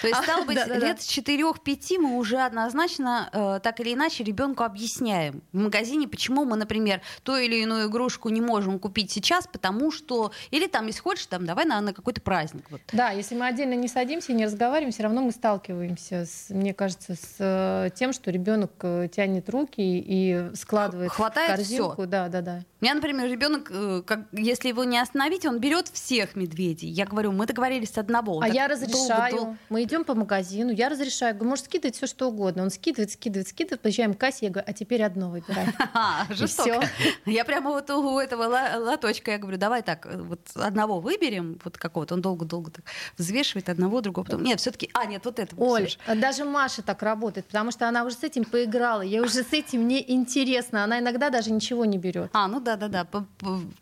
То 0.01 0.07
есть, 0.07 0.19
А, 0.19 0.23
стало 0.23 0.45
быть, 0.45 0.55
да-да-да. 0.55 0.87
лет 0.87 1.01
с 1.01 1.17
4-5 1.17 1.99
мы 1.99 2.17
уже 2.17 2.37
однозначно 2.37 3.29
э, 3.33 3.59
так 3.61 3.79
или 3.79 3.93
иначе 3.93 4.23
ребенку 4.23 4.63
объясняем 4.63 5.41
в 5.51 5.57
магазине, 5.57 6.07
почему 6.07 6.45
мы, 6.45 6.55
например, 6.55 7.01
ту 7.23 7.35
или 7.35 7.57
иную 7.57 7.89
игрушку 7.89 8.29
не 8.29 8.41
можем 8.41 8.79
купить 8.79 9.11
сейчас, 9.11 9.47
потому 9.47 9.91
что... 9.91 10.31
Или 10.51 10.67
там, 10.67 10.87
если 10.87 11.01
хочешь, 11.01 11.25
там, 11.25 11.45
давай 11.45 11.64
на, 11.65 11.81
на 11.81 11.93
какой-то 11.93 12.21
праздник. 12.21 12.65
Вот. 12.69 12.81
Да, 12.93 13.11
если 13.11 13.35
мы 13.35 13.47
отдельно 13.47 13.73
не 13.73 13.87
садимся 13.87 14.31
и 14.31 14.35
не 14.35 14.45
разговариваем, 14.45 14.91
все 14.91 15.03
равно 15.03 15.21
мы 15.21 15.31
сталкиваемся, 15.31 16.25
с, 16.25 16.49
мне 16.49 16.73
кажется, 16.73 17.15
с 17.15 17.35
э, 17.39 17.89
тем, 17.95 18.13
что 18.13 18.31
ребенок 18.31 18.71
э, 18.81 19.09
тянет 19.11 19.49
руки 19.49 19.75
и 19.77 20.49
складывает 20.55 21.11
Хватает 21.11 21.51
в 21.51 21.55
корзинку. 21.55 21.93
всё. 21.93 22.05
Да, 22.05 22.29
да, 22.29 22.41
да. 22.41 22.61
У 22.81 22.85
меня, 22.85 22.95
например, 22.95 23.29
ребенок, 23.29 23.71
э, 23.71 24.03
как, 24.05 24.21
если 24.31 24.69
его 24.69 24.83
не 24.83 24.99
остановить, 24.99 25.45
он 25.45 25.59
берет 25.59 25.87
всех 25.87 26.35
медведей. 26.35 26.89
Я 26.89 27.05
говорю, 27.05 27.31
мы 27.31 27.45
договорились 27.47 27.91
с 27.91 27.97
одного. 27.97 28.41
А 28.41 28.47
я 28.47 28.67
долго, 28.67 28.85
разрешаю. 28.85 29.35
долго. 29.35 29.57
Мы 29.69 29.83
идем 29.83 30.03
по 30.03 30.13
магазину, 30.13 30.71
я 30.71 30.89
разрешаю. 30.89 31.33
Говорю, 31.33 31.49
можешь 31.49 31.65
скидывать 31.65 31.95
все 31.95 32.07
что 32.07 32.27
угодно. 32.27 32.63
Он 32.63 32.69
скидывает, 32.69 33.11
скидывает, 33.11 33.47
скидывает. 33.47 33.81
Подъезжаем 33.81 34.13
к 34.13 34.19
кассе, 34.19 34.45
я 34.47 34.51
говорю, 34.51 34.65
а 34.69 34.73
теперь 34.73 35.03
одно 35.03 35.29
выбирай. 35.29 35.65
И 36.29 36.33
жестоко. 36.33 36.87
Я 37.25 37.43
прямо 37.45 37.71
вот 37.71 37.89
у 37.89 38.19
этого 38.19 38.43
лоточка, 38.77 39.31
я 39.31 39.37
говорю, 39.37 39.57
давай 39.57 39.81
так, 39.81 40.07
вот 40.13 40.41
одного 40.53 40.99
выберем, 40.99 41.54
вот 41.63 41.77
какого-то, 41.77 42.15
он 42.15 42.21
долго-долго 42.21 42.71
так 42.71 42.85
взвешивает 43.17 43.69
одного, 43.69 44.01
другого, 44.01 44.25
потом, 44.25 44.43
нет, 44.43 44.59
все-таки, 44.59 44.89
а, 44.93 45.05
нет, 45.05 45.23
вот 45.25 45.39
этого. 45.39 45.61
Оль, 45.61 45.87
всё 45.87 45.91
же. 45.91 45.97
а 46.07 46.15
даже 46.15 46.45
Маша 46.45 46.81
так 46.81 47.01
работает, 47.03 47.45
потому 47.47 47.71
что 47.71 47.87
она 47.87 48.03
уже 48.03 48.15
с 48.15 48.23
этим 48.23 48.43
поиграла. 48.43 49.01
Ей 49.01 49.19
уже 49.19 49.43
с 49.43 49.53
этим 49.53 49.87
не 49.87 50.03
интересно. 50.11 50.83
Она 50.83 50.99
иногда 50.99 51.29
даже 51.29 51.51
ничего 51.51 51.85
не 51.85 51.97
берет. 51.97 52.29
А, 52.33 52.47
ну 52.47 52.59
да-да-да, 52.59 53.07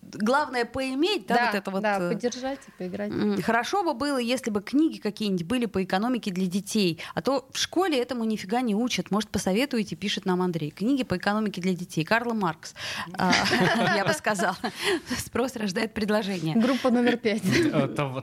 главное 0.01 0.65
поиметь, 0.65 1.27
да, 1.27 1.46
вот 1.46 1.56
это 1.56 1.72
вот. 1.72 1.82
да, 1.82 1.98
э, 2.00 2.10
поддержать 2.13 2.60
и 2.68 2.72
поиграть. 2.72 3.44
Хорошо 3.44 3.84
бы 3.84 3.94
было, 3.94 4.18
если 4.18 4.50
бы 4.51 4.62
книги 4.62 5.00
какие-нибудь 5.00 5.46
были 5.46 5.65
по 5.65 5.84
экономике 5.84 6.32
для 6.32 6.48
детей. 6.48 7.00
А 7.13 7.22
то 7.22 7.48
в 7.51 7.58
школе 7.58 8.00
этому 8.00 8.24
нифига 8.24 8.62
не 8.62 8.75
учат. 8.75 9.12
Может, 9.12 9.30
посоветуете, 9.30 9.96
пишет 9.96 10.25
нам 10.25 10.42
Андрей. 10.42 10.72
Книги 10.72 11.03
по 11.03 11.18
экономике 11.18 11.62
для 11.62 11.74
детей. 11.74 12.03
Карл 12.03 12.34
Маркс, 12.34 12.74
а, 13.18 13.34
я 13.96 14.06
бы 14.06 14.13
сказала. 14.13 14.58
Спрос 15.18 15.56
рождает 15.56 15.94
предложение. 15.94 16.56
Группа 16.56 16.89
номер 16.89 17.18
пять. 17.18 17.44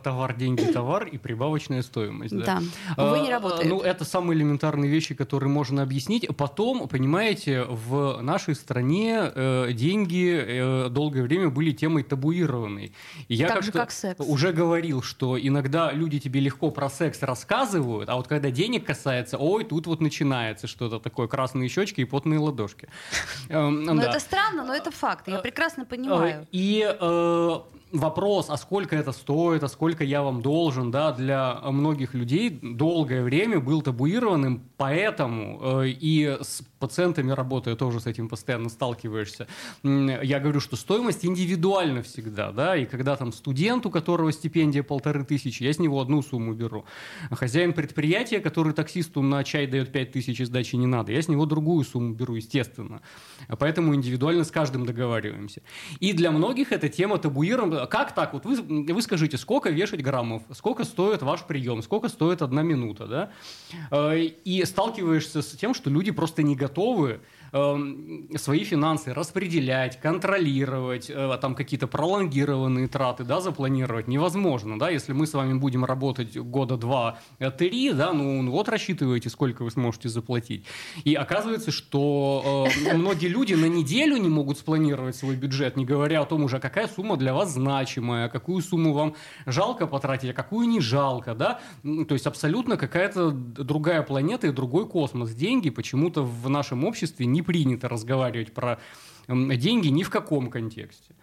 Товар, 0.02 0.36
деньги, 0.36 0.62
товар 0.64 1.06
и 1.06 1.18
прибавочная 1.18 1.82
стоимость. 1.82 2.36
Да. 2.36 2.60
Вы 2.96 3.20
не 3.20 3.30
работаете. 3.30 3.68
Ну, 3.68 3.80
это 3.80 4.04
самые 4.04 4.36
элементарные 4.36 4.90
вещи, 4.90 5.14
которые 5.14 5.50
можно 5.50 5.82
объяснить. 5.82 6.26
Потом, 6.36 6.88
понимаете, 6.88 7.64
в 7.64 8.20
нашей 8.22 8.54
стране 8.54 9.32
деньги 9.72 10.88
долгое 10.90 11.22
время 11.22 11.50
были 11.50 11.72
темой 11.72 12.02
табуированной. 12.02 12.92
И 13.28 13.34
я 13.34 13.48
так 13.48 13.62
же, 13.62 13.72
как 13.72 13.90
секс. 13.90 14.20
уже 14.26 14.52
говорил, 14.52 15.02
что 15.02 15.38
иногда 15.38 15.92
люди 15.92 16.18
тебе 16.18 16.40
легко 16.40 16.70
про 16.70 16.88
секс 16.90 17.22
рассказывают, 17.22 18.08
а 18.08 18.16
вот 18.16 18.28
когда 18.28 18.50
денег 18.50 18.86
касается, 18.86 19.38
ой, 19.38 19.64
тут 19.64 19.86
вот 19.86 20.00
начинается 20.00 20.66
что-то 20.66 20.98
такое, 20.98 21.28
красные 21.28 21.68
щечки 21.68 22.00
и 22.00 22.04
потные 22.04 22.38
ладошки. 22.38 22.88
Эм, 23.48 23.84
ну, 23.84 24.00
это 24.00 24.20
странно, 24.20 24.64
но 24.64 24.74
это 24.74 24.90
факт. 24.90 25.28
Я 25.28 25.38
прекрасно 25.38 25.84
понимаю. 25.84 26.46
И 26.52 26.86
э, 26.88 27.60
вопрос, 27.92 28.50
а 28.50 28.56
сколько 28.56 28.96
это 28.96 29.12
стоит, 29.12 29.62
а 29.62 29.68
сколько 29.68 30.04
я 30.04 30.22
вам 30.22 30.42
должен, 30.42 30.90
да, 30.90 31.12
для 31.12 31.54
многих 31.62 32.14
людей 32.14 32.50
долгое 32.50 33.22
время 33.22 33.60
был 33.60 33.82
табуированным, 33.82 34.69
поэтому 34.80 35.82
э, 35.82 35.88
и 35.88 36.38
с 36.40 36.62
пациентами 36.78 37.32
работая 37.32 37.76
тоже 37.76 38.00
с 38.00 38.06
этим 38.06 38.30
постоянно 38.30 38.70
сталкиваешься. 38.70 39.46
Я 39.84 40.40
говорю, 40.40 40.60
что 40.60 40.76
стоимость 40.76 41.26
индивидуальна 41.26 42.02
всегда, 42.02 42.50
да, 42.50 42.74
и 42.74 42.86
когда 42.86 43.14
там 43.14 43.30
студент, 43.32 43.84
у 43.84 43.90
которого 43.90 44.32
стипендия 44.32 44.82
полторы 44.82 45.22
тысячи, 45.24 45.62
я 45.62 45.74
с 45.74 45.78
него 45.78 46.00
одну 46.00 46.22
сумму 46.22 46.54
беру. 46.54 46.86
Хозяин 47.30 47.74
предприятия, 47.74 48.40
который 48.40 48.72
таксисту 48.72 49.20
на 49.20 49.44
чай 49.44 49.66
дает 49.66 49.92
пять 49.92 50.12
тысяч, 50.12 50.42
сдачи 50.46 50.76
не 50.76 50.86
надо, 50.86 51.12
я 51.12 51.20
с 51.20 51.28
него 51.28 51.44
другую 51.44 51.84
сумму 51.84 52.14
беру, 52.14 52.36
естественно. 52.36 53.02
Поэтому 53.58 53.94
индивидуально 53.94 54.44
с 54.44 54.50
каждым 54.50 54.86
договариваемся. 54.86 55.60
И 55.98 56.14
для 56.14 56.30
многих 56.30 56.72
эта 56.72 56.88
тема 56.88 57.18
табуирована. 57.18 57.86
Как 57.86 58.14
так? 58.14 58.32
Вот 58.32 58.46
вы, 58.46 58.62
вы 58.94 59.02
скажите, 59.02 59.36
сколько 59.36 59.68
вешать 59.68 60.02
граммов, 60.02 60.42
сколько 60.54 60.84
стоит 60.84 61.20
ваш 61.20 61.44
прием, 61.44 61.82
сколько 61.82 62.08
стоит 62.08 62.40
одна 62.40 62.62
минута, 62.62 63.06
да? 63.06 63.30
Э, 63.90 64.16
и 64.18 64.64
сталкиваешься 64.70 65.42
с 65.42 65.50
тем, 65.50 65.74
что 65.74 65.90
люди 65.90 66.10
просто 66.10 66.42
не 66.42 66.56
готовы 66.56 67.20
свои 67.50 68.64
финансы 68.64 69.12
распределять, 69.12 70.00
контролировать, 70.00 71.10
э, 71.10 71.38
там 71.40 71.54
какие-то 71.54 71.88
пролонгированные 71.88 72.86
траты, 72.86 73.24
да, 73.24 73.40
запланировать 73.40 74.08
невозможно, 74.08 74.78
да, 74.78 74.90
если 74.90 75.12
мы 75.12 75.26
с 75.26 75.34
вами 75.34 75.54
будем 75.54 75.84
работать 75.84 76.36
года 76.36 76.76
два-три, 76.76 77.92
да, 77.92 78.12
ну, 78.12 78.42
ну 78.42 78.52
вот 78.52 78.68
рассчитываете, 78.68 79.30
сколько 79.30 79.64
вы 79.64 79.70
сможете 79.70 80.08
заплатить. 80.08 80.64
И 81.04 81.14
оказывается, 81.14 81.72
что 81.72 82.68
э, 82.84 82.94
многие 82.94 83.26
люди 83.26 83.54
на 83.54 83.66
неделю 83.66 84.16
не 84.16 84.28
могут 84.28 84.58
спланировать 84.58 85.16
свой 85.16 85.34
бюджет, 85.34 85.76
не 85.76 85.84
говоря 85.84 86.22
о 86.22 86.26
том 86.26 86.44
уже, 86.44 86.60
какая 86.60 86.86
сумма 86.86 87.16
для 87.16 87.34
вас 87.34 87.52
значимая, 87.52 88.28
какую 88.28 88.62
сумму 88.62 88.92
вам 88.92 89.14
жалко 89.46 89.86
потратить, 89.86 90.30
а 90.30 90.34
какую 90.34 90.68
не 90.68 90.80
жалко, 90.80 91.34
да, 91.34 91.60
то 91.82 92.14
есть 92.14 92.26
абсолютно 92.26 92.76
какая-то 92.76 93.30
другая 93.30 94.02
планета 94.02 94.46
и 94.46 94.52
другой 94.52 94.88
космос. 94.88 95.34
Деньги 95.34 95.70
почему-то 95.70 96.22
в 96.22 96.48
нашем 96.48 96.84
обществе 96.84 97.26
не 97.26 97.39
не 97.40 97.42
принято 97.42 97.88
разговаривать 97.88 98.52
про 98.52 98.78
деньги 99.28 99.88
ни 99.88 100.02
в 100.02 100.10
каком 100.10 100.50
контексте. 100.50 101.14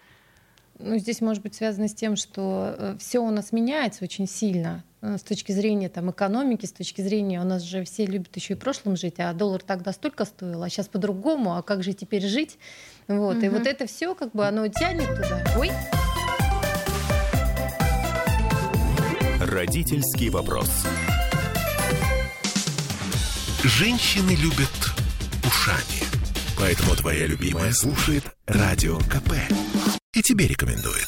Ну, 0.80 0.98
здесь 0.98 1.22
может 1.22 1.42
быть 1.42 1.56
связано 1.56 1.88
с 1.88 1.94
тем, 1.94 2.16
что 2.16 2.76
э, 2.78 2.98
все 3.00 3.20
у 3.20 3.32
нас 3.32 3.52
меняется 3.52 4.04
очень 4.04 4.28
сильно 4.28 4.84
э, 5.02 5.18
с 5.18 5.24
точки 5.24 5.52
зрения 5.52 5.90
там, 5.90 6.12
экономики, 6.12 6.68
с 6.68 6.72
точки 6.72 7.02
зрения, 7.02 7.42
у 7.42 7.44
нас 7.44 7.64
же 7.64 7.84
все 7.84 8.06
любят 8.06 8.36
еще 8.36 8.54
и 8.54 8.56
прошлым 8.56 8.96
жить, 8.96 9.16
а 9.18 9.34
доллар 9.34 9.64
тогда 9.64 9.92
столько 9.92 10.26
стоил, 10.26 10.62
а 10.62 10.70
сейчас 10.70 10.88
по-другому, 10.88 11.56
а 11.56 11.64
как 11.64 11.82
же 11.82 11.94
теперь 11.94 12.28
жить? 12.28 12.60
Вот. 13.08 13.38
Угу. 13.38 13.46
И 13.46 13.50
вот 13.50 13.66
это 13.66 13.88
все, 13.88 14.14
как 14.14 14.34
бы, 14.34 14.46
оно 14.46 14.68
тянет 14.68 15.08
туда. 15.16 15.44
Ой. 15.58 15.72
Родительский 19.42 20.30
вопрос. 20.30 20.86
Женщины 23.64 24.36
любят 24.36 24.70
ушами. 25.44 26.07
Поэтому 26.58 26.96
твоя 26.96 27.28
любимая 27.28 27.72
слушает 27.72 28.24
Радио 28.48 28.98
КП. 28.98 29.34
И 30.14 30.22
тебе 30.22 30.48
рекомендует. 30.48 31.08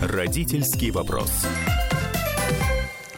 Родительский 0.00 0.90
вопрос. 0.90 1.30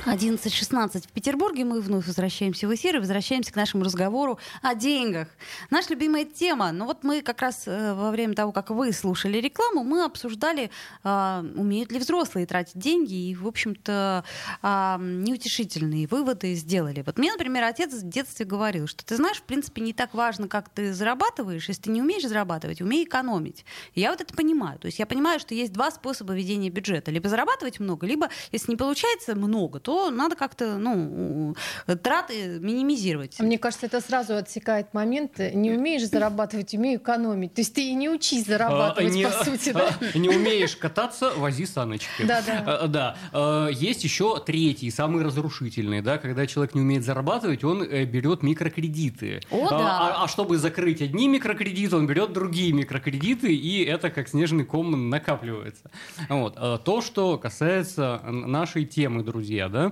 11.16 0.08 1.06
в 1.06 1.12
Петербурге. 1.12 1.66
Мы 1.66 1.82
вновь 1.82 2.06
возвращаемся 2.06 2.66
в 2.66 2.74
эфир 2.74 2.96
и 2.96 2.98
возвращаемся 2.98 3.52
к 3.52 3.56
нашему 3.56 3.84
разговору 3.84 4.38
о 4.62 4.74
деньгах. 4.74 5.28
Наша 5.68 5.90
любимая 5.90 6.24
тема. 6.24 6.72
Ну 6.72 6.86
вот 6.86 7.04
мы 7.04 7.20
как 7.20 7.42
раз 7.42 7.64
э, 7.66 7.92
во 7.92 8.10
время 8.10 8.34
того, 8.34 8.52
как 8.52 8.70
вы 8.70 8.92
слушали 8.92 9.36
рекламу, 9.38 9.84
мы 9.84 10.04
обсуждали, 10.04 10.70
э, 11.04 11.44
умеют 11.56 11.92
ли 11.92 11.98
взрослые 11.98 12.46
тратить 12.46 12.78
деньги 12.78 13.28
и, 13.28 13.34
в 13.34 13.46
общем-то, 13.46 14.24
э, 14.62 14.96
неутешительные 14.98 16.06
выводы 16.06 16.54
сделали. 16.54 17.02
Вот 17.04 17.18
мне, 17.18 17.30
например, 17.32 17.64
отец 17.64 17.92
в 17.92 18.08
детстве 18.08 18.46
говорил, 18.46 18.86
что 18.86 19.04
ты 19.04 19.16
знаешь, 19.16 19.36
в 19.36 19.42
принципе, 19.42 19.82
не 19.82 19.92
так 19.92 20.14
важно, 20.14 20.48
как 20.48 20.70
ты 20.70 20.94
зарабатываешь. 20.94 21.68
Если 21.68 21.82
ты 21.82 21.90
не 21.90 22.00
умеешь 22.00 22.26
зарабатывать, 22.26 22.80
умей 22.80 23.04
экономить. 23.04 23.66
И 23.92 24.00
я 24.00 24.10
вот 24.10 24.22
это 24.22 24.32
понимаю. 24.32 24.78
То 24.78 24.86
есть 24.86 24.98
я 24.98 25.04
понимаю, 25.04 25.38
что 25.38 25.54
есть 25.54 25.72
два 25.72 25.90
способа 25.90 26.32
ведения 26.32 26.70
бюджета. 26.70 27.10
Либо 27.10 27.28
зарабатывать 27.28 27.78
много, 27.78 28.06
либо, 28.06 28.30
если 28.52 28.70
не 28.70 28.76
получается 28.76 29.34
много, 29.34 29.80
то 29.80 29.97
надо 30.10 30.36
как-то 30.36 30.78
ну, 30.78 31.54
траты 32.02 32.58
минимизировать. 32.60 33.36
А 33.38 33.42
мне 33.42 33.58
кажется, 33.58 33.86
это 33.86 34.00
сразу 34.00 34.36
отсекает 34.36 34.94
момент. 34.94 35.38
Не 35.38 35.72
умеешь 35.72 36.08
зарабатывать, 36.08 36.74
умею 36.74 36.98
экономить. 36.98 37.54
То 37.54 37.60
есть 37.60 37.74
ты 37.74 37.88
и 37.88 37.94
не 37.94 38.08
учись 38.08 38.46
зарабатывать, 38.46 39.12
а, 39.12 39.14
не, 39.14 39.24
по 39.24 39.44
сути. 39.44 39.72
Да? 39.72 39.90
А, 40.14 40.18
не 40.18 40.28
умеешь 40.28 40.76
кататься, 40.76 41.32
вози 41.36 41.66
саночки. 41.66 42.24
Да, 42.24 42.42
да. 42.46 42.64
А, 42.66 42.86
да. 42.86 43.16
А, 43.32 43.68
есть 43.68 44.04
еще 44.04 44.42
третий, 44.44 44.90
самый 44.90 45.24
разрушительный. 45.24 46.02
Да, 46.02 46.18
когда 46.18 46.46
человек 46.46 46.74
не 46.74 46.80
умеет 46.80 47.04
зарабатывать, 47.04 47.64
он 47.64 47.82
э, 47.82 48.04
берет 48.04 48.42
микрокредиты. 48.42 49.40
О, 49.50 49.66
а, 49.66 49.70
да. 49.70 49.78
а, 49.78 50.24
а 50.24 50.28
чтобы 50.28 50.58
закрыть 50.58 51.02
одни 51.02 51.28
микрокредиты, 51.28 51.96
он 51.96 52.06
берет 52.06 52.32
другие 52.32 52.72
микрокредиты, 52.72 53.54
и 53.54 53.84
это 53.84 54.10
как 54.10 54.28
снежный 54.28 54.64
ком 54.64 55.10
накапливается. 55.10 55.90
Вот. 56.28 56.56
То, 56.84 57.00
что 57.00 57.38
касается 57.38 58.20
нашей 58.24 58.84
темы, 58.84 59.22
друзья, 59.22 59.68
да, 59.68 59.87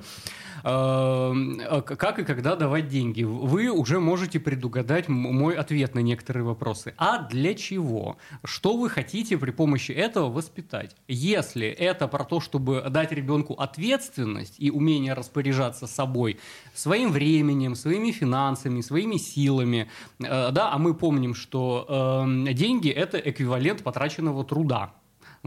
Эм, 0.68 1.60
э, 1.60 1.80
как 1.82 2.18
и 2.18 2.24
когда 2.24 2.56
давать 2.56 2.88
деньги. 2.88 3.22
Вы 3.22 3.68
уже 3.68 4.00
можете 4.00 4.40
предугадать 4.40 5.08
мой 5.08 5.54
ответ 5.54 5.94
на 5.94 6.00
некоторые 6.00 6.42
вопросы. 6.42 6.92
А 6.96 7.18
для 7.18 7.54
чего? 7.54 8.16
Что 8.44 8.76
вы 8.76 8.90
хотите 8.90 9.38
при 9.38 9.52
помощи 9.52 9.92
этого 9.92 10.28
воспитать? 10.28 10.96
Если 11.06 11.68
это 11.68 12.08
про 12.08 12.24
то, 12.24 12.40
чтобы 12.40 12.84
дать 12.90 13.12
ребенку 13.12 13.54
ответственность 13.54 14.54
и 14.58 14.72
умение 14.72 15.12
распоряжаться 15.12 15.86
собой, 15.86 16.40
своим 16.74 17.12
временем, 17.12 17.76
своими 17.76 18.10
финансами, 18.10 18.80
своими 18.80 19.18
силами, 19.18 19.88
э, 20.18 20.50
да, 20.50 20.72
а 20.72 20.78
мы 20.78 20.94
помним, 20.94 21.36
что 21.36 22.24
э, 22.26 22.52
деньги 22.54 22.90
это 22.90 23.18
эквивалент 23.18 23.84
потраченного 23.84 24.44
труда 24.44 24.92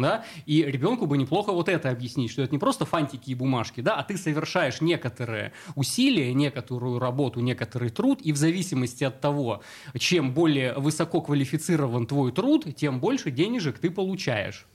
да, 0.02 0.26
и 0.46 0.64
ребенку 0.64 1.06
бы 1.06 1.18
неплохо 1.18 1.52
вот 1.52 1.70
это 1.70 1.90
объяснить, 1.90 2.32
что 2.32 2.42
это 2.42 2.52
не 2.54 2.60
просто 2.60 2.86
фантики 2.86 3.32
и 3.32 3.36
бумажки, 3.36 3.82
да, 3.82 3.96
а 3.96 4.04
ты 4.04 4.18
совершаешь 4.18 4.82
некоторые 4.82 5.54
усилия, 5.76 6.34
некоторую 6.34 7.00
работу, 7.00 7.40
некоторый 7.40 7.90
труд, 7.90 8.22
и 8.22 8.32
в 8.32 8.38
зависимости 8.38 9.04
от 9.04 9.22
того, 9.22 9.62
чем 9.98 10.34
более 10.34 10.74
высоко 10.74 11.22
квалифицирован 11.22 12.06
твой 12.08 12.32
труд, 12.32 12.68
тем 12.76 13.00
больше 13.00 13.32
денежек 13.32 13.80
ты 13.80 13.90
получаешь. 13.90 14.66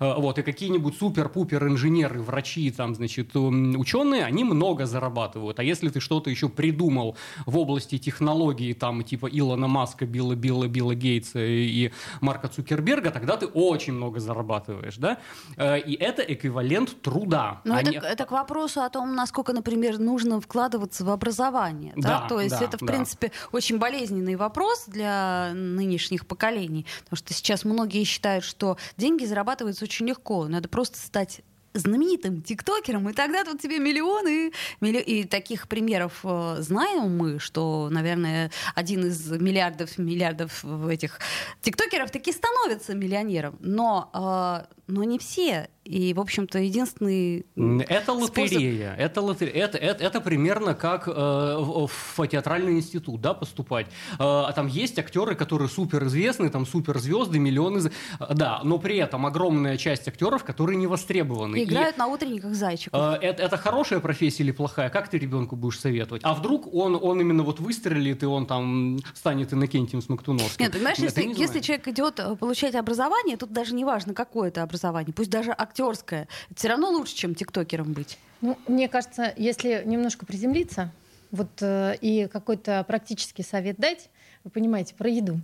Э, 0.00 0.14
вот, 0.16 0.38
и 0.38 0.42
какие-нибудь 0.42 0.96
супер-пупер 0.96 1.66
инженеры, 1.66 2.20
врачи, 2.22 2.70
там, 2.70 2.94
значит, 2.94 3.34
ученые, 3.36 4.24
они 4.24 4.44
много 4.44 4.86
зарабатывают. 4.86 5.58
А 5.58 5.62
если 5.62 5.88
ты 5.88 6.00
что-то 6.00 6.30
еще 6.30 6.48
придумал 6.48 7.16
в 7.46 7.58
области 7.58 7.98
технологии, 7.98 8.72
там, 8.72 9.02
типа 9.02 9.28
Илона 9.30 9.68
Маска, 9.68 10.06
Билла, 10.06 10.34
Билла, 10.34 10.68
Билла 10.68 10.94
Гейтса 10.94 11.40
и 11.40 11.90
Марка 12.20 12.48
Цукерберга, 12.48 13.10
тогда 13.10 13.36
ты 13.36 13.46
очень 13.46 13.92
много 13.92 14.20
зарабатываешь, 14.20 14.96
да? 14.96 15.18
Э, 15.56 15.78
и 15.78 15.94
это 15.94 16.22
эквивалент 16.22 17.00
труда. 17.02 17.60
Но 17.64 17.78
это, 17.78 17.90
это 17.90 18.24
к 18.24 18.32
вопросу 18.32 18.80
о 18.80 18.88
том, 18.90 19.14
насколько, 19.14 19.52
например, 19.52 19.98
нужно 19.98 20.40
вкладываться 20.40 21.04
в 21.04 21.10
образование. 21.10 21.92
Да, 21.96 22.20
да? 22.20 22.28
То 22.28 22.40
есть 22.40 22.58
да, 22.58 22.64
это, 22.64 22.76
в 22.78 22.80
да. 22.80 22.86
принципе, 22.86 23.32
очень 23.52 23.78
болезненный 23.78 24.36
вопрос 24.36 24.84
для 24.86 25.52
нынешних 25.54 26.26
поколений. 26.26 26.86
Потому 27.04 27.18
что 27.18 27.34
сейчас 27.34 27.64
многие 27.64 28.04
считают, 28.04 28.44
что 28.44 28.76
деньги 28.96 29.24
зарабатывают 29.24 29.57
зарабатывается 29.58 29.84
очень 29.84 30.06
легко. 30.06 30.46
Надо 30.48 30.68
просто 30.68 30.98
стать 30.98 31.42
знаменитым 31.74 32.42
тиктокером, 32.42 33.08
и 33.08 33.12
тогда 33.12 33.44
тут 33.44 33.60
тебе 33.60 33.78
миллионы. 33.78 34.52
Милли... 34.80 35.00
И 35.00 35.24
таких 35.24 35.68
примеров 35.68 36.20
э, 36.24 36.56
знаем 36.60 37.16
мы, 37.16 37.38
что, 37.38 37.88
наверное, 37.90 38.50
один 38.74 39.06
из 39.06 39.30
миллиардов 39.30 39.98
миллиардов 39.98 40.64
этих 40.88 41.20
тиктокеров 41.60 42.10
таки 42.10 42.32
становится 42.32 42.94
миллионером. 42.94 43.56
Но 43.60 44.10
э, 44.14 44.77
но 44.88 45.04
не 45.04 45.18
все. 45.18 45.68
И, 45.88 46.12
в 46.12 46.20
общем-то, 46.20 46.58
единственный 46.58 47.46
Это 47.88 48.12
лотерея. 48.12 48.92
Способ... 48.92 49.00
Это, 49.00 49.22
лотерея. 49.22 49.64
Это, 49.64 49.78
это, 49.78 50.04
это 50.04 50.20
примерно 50.20 50.74
как 50.74 51.08
э, 51.08 51.10
в, 51.10 51.88
в 51.88 52.26
театральный 52.26 52.72
институт 52.74 53.22
да, 53.22 53.32
поступать. 53.32 53.86
Э, 53.86 54.16
а 54.18 54.52
там 54.52 54.66
есть 54.66 54.98
актеры, 54.98 55.34
которые 55.34 55.68
суперизвестны, 55.68 56.50
там 56.50 56.66
суперзвезды, 56.66 57.38
миллионы. 57.38 57.90
Да, 58.18 58.60
но 58.64 58.78
при 58.78 58.98
этом 58.98 59.24
огромная 59.24 59.78
часть 59.78 60.08
актеров, 60.08 60.44
которые 60.44 60.76
не 60.76 60.86
востребованы. 60.86 61.62
Играют 61.62 61.96
и, 61.96 61.98
на 61.98 62.06
утренниках 62.08 62.54
зайчиков. 62.54 63.00
Э, 63.00 63.18
это, 63.22 63.42
это 63.42 63.56
хорошая 63.56 64.00
профессия 64.00 64.42
или 64.42 64.52
плохая? 64.52 64.90
Как 64.90 65.08
ты 65.08 65.16
ребенку 65.16 65.56
будешь 65.56 65.80
советовать? 65.80 66.20
А 66.22 66.34
вдруг 66.34 66.72
он, 66.74 66.98
он 67.00 67.18
именно 67.18 67.42
вот 67.42 67.60
выстрелит, 67.60 68.22
и 68.22 68.26
он 68.26 68.46
там 68.46 68.98
станет 69.14 69.54
Иннокентием 69.54 70.02
Смоктуновским? 70.02 70.62
Нет, 70.62 70.72
понимаешь, 70.72 70.98
Нет, 70.98 71.16
если, 71.16 71.28
не 71.28 71.34
если 71.34 71.60
человек 71.60 71.88
идет 71.88 72.20
э, 72.20 72.36
получать 72.36 72.74
образование, 72.74 73.38
тут 73.38 73.52
даже 73.52 73.74
не 73.74 73.86
важно, 73.86 74.12
какое 74.12 74.48
это 74.48 74.62
образование, 74.62 74.77
пусть 75.12 75.30
даже 75.30 75.52
актер 75.52 75.78
актерское. 75.88 76.28
Все 76.54 76.68
равно 76.68 76.90
лучше, 76.90 77.14
чем 77.14 77.34
тиктокером 77.34 77.92
быть. 77.92 78.18
Ну, 78.40 78.58
мне 78.66 78.88
кажется, 78.88 79.32
если 79.36 79.82
немножко 79.84 80.26
приземлиться, 80.26 80.92
вот 81.30 81.50
э, 81.60 81.96
и 82.00 82.26
какой-то 82.26 82.84
практический 82.84 83.42
совет 83.42 83.76
дать, 83.76 84.10
вы 84.44 84.50
понимаете, 84.50 84.94
про 84.94 85.08
еду. 85.08 85.40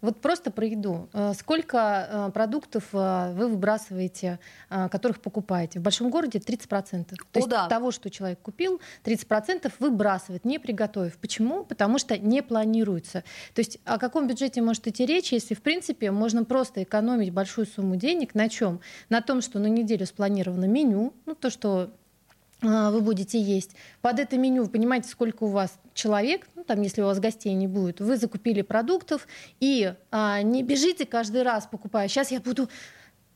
Вот 0.00 0.20
просто 0.20 0.50
про 0.50 0.64
еду. 0.66 1.08
Э, 1.12 1.32
сколько 1.34 2.28
э, 2.28 2.30
продуктов 2.32 2.84
э, 2.92 3.32
вы 3.34 3.48
выбрасываете, 3.48 4.38
которых 4.68 5.20
покупаете? 5.20 5.80
В 5.80 5.82
большом 5.82 6.10
городе 6.10 6.38
30%. 6.38 7.04
То 7.04 7.14
О, 7.14 7.38
есть 7.38 7.48
да. 7.48 7.68
того, 7.68 7.90
что 7.90 8.10
человек 8.10 8.38
купил, 8.40 8.80
30% 9.04 9.72
выбрасывает, 9.80 10.44
не 10.44 10.58
приготовив. 10.58 11.18
Почему? 11.18 11.64
Потому 11.64 11.98
что 11.98 12.16
не 12.16 12.42
планируется. 12.42 13.24
То 13.54 13.60
есть 13.60 13.78
о 13.84 13.98
каком 13.98 14.28
бюджете 14.28 14.62
может 14.62 14.86
идти 14.86 15.04
речь, 15.04 15.32
если, 15.32 15.54
в 15.54 15.62
принципе, 15.62 16.10
можно 16.10 16.44
просто 16.44 16.82
экономить 16.82 17.32
большую 17.32 17.66
сумму 17.66 17.96
денег 17.96 18.34
на 18.34 18.48
чем? 18.48 18.80
На 19.08 19.20
том, 19.20 19.40
что 19.40 19.58
на 19.58 19.66
неделю 19.66 20.06
спланировано 20.06 20.66
меню, 20.66 21.12
ну 21.26 21.34
то, 21.34 21.50
что 21.50 21.90
вы 22.60 23.00
будете 23.00 23.40
есть. 23.40 23.76
Под 24.00 24.18
это 24.18 24.36
меню 24.36 24.64
вы 24.64 24.68
понимаете, 24.68 25.08
сколько 25.08 25.44
у 25.44 25.48
вас 25.48 25.78
человек, 25.94 26.48
ну, 26.56 26.64
там, 26.64 26.82
если 26.82 27.02
у 27.02 27.06
вас 27.06 27.20
гостей 27.20 27.54
не 27.54 27.66
будет, 27.66 28.00
вы 28.00 28.16
закупили 28.16 28.62
продуктов 28.62 29.28
и 29.60 29.94
а, 30.10 30.42
не 30.42 30.62
бежите 30.62 31.06
каждый 31.06 31.42
раз 31.42 31.66
покупая. 31.66 32.08
Сейчас 32.08 32.30
я 32.30 32.40
буду 32.40 32.68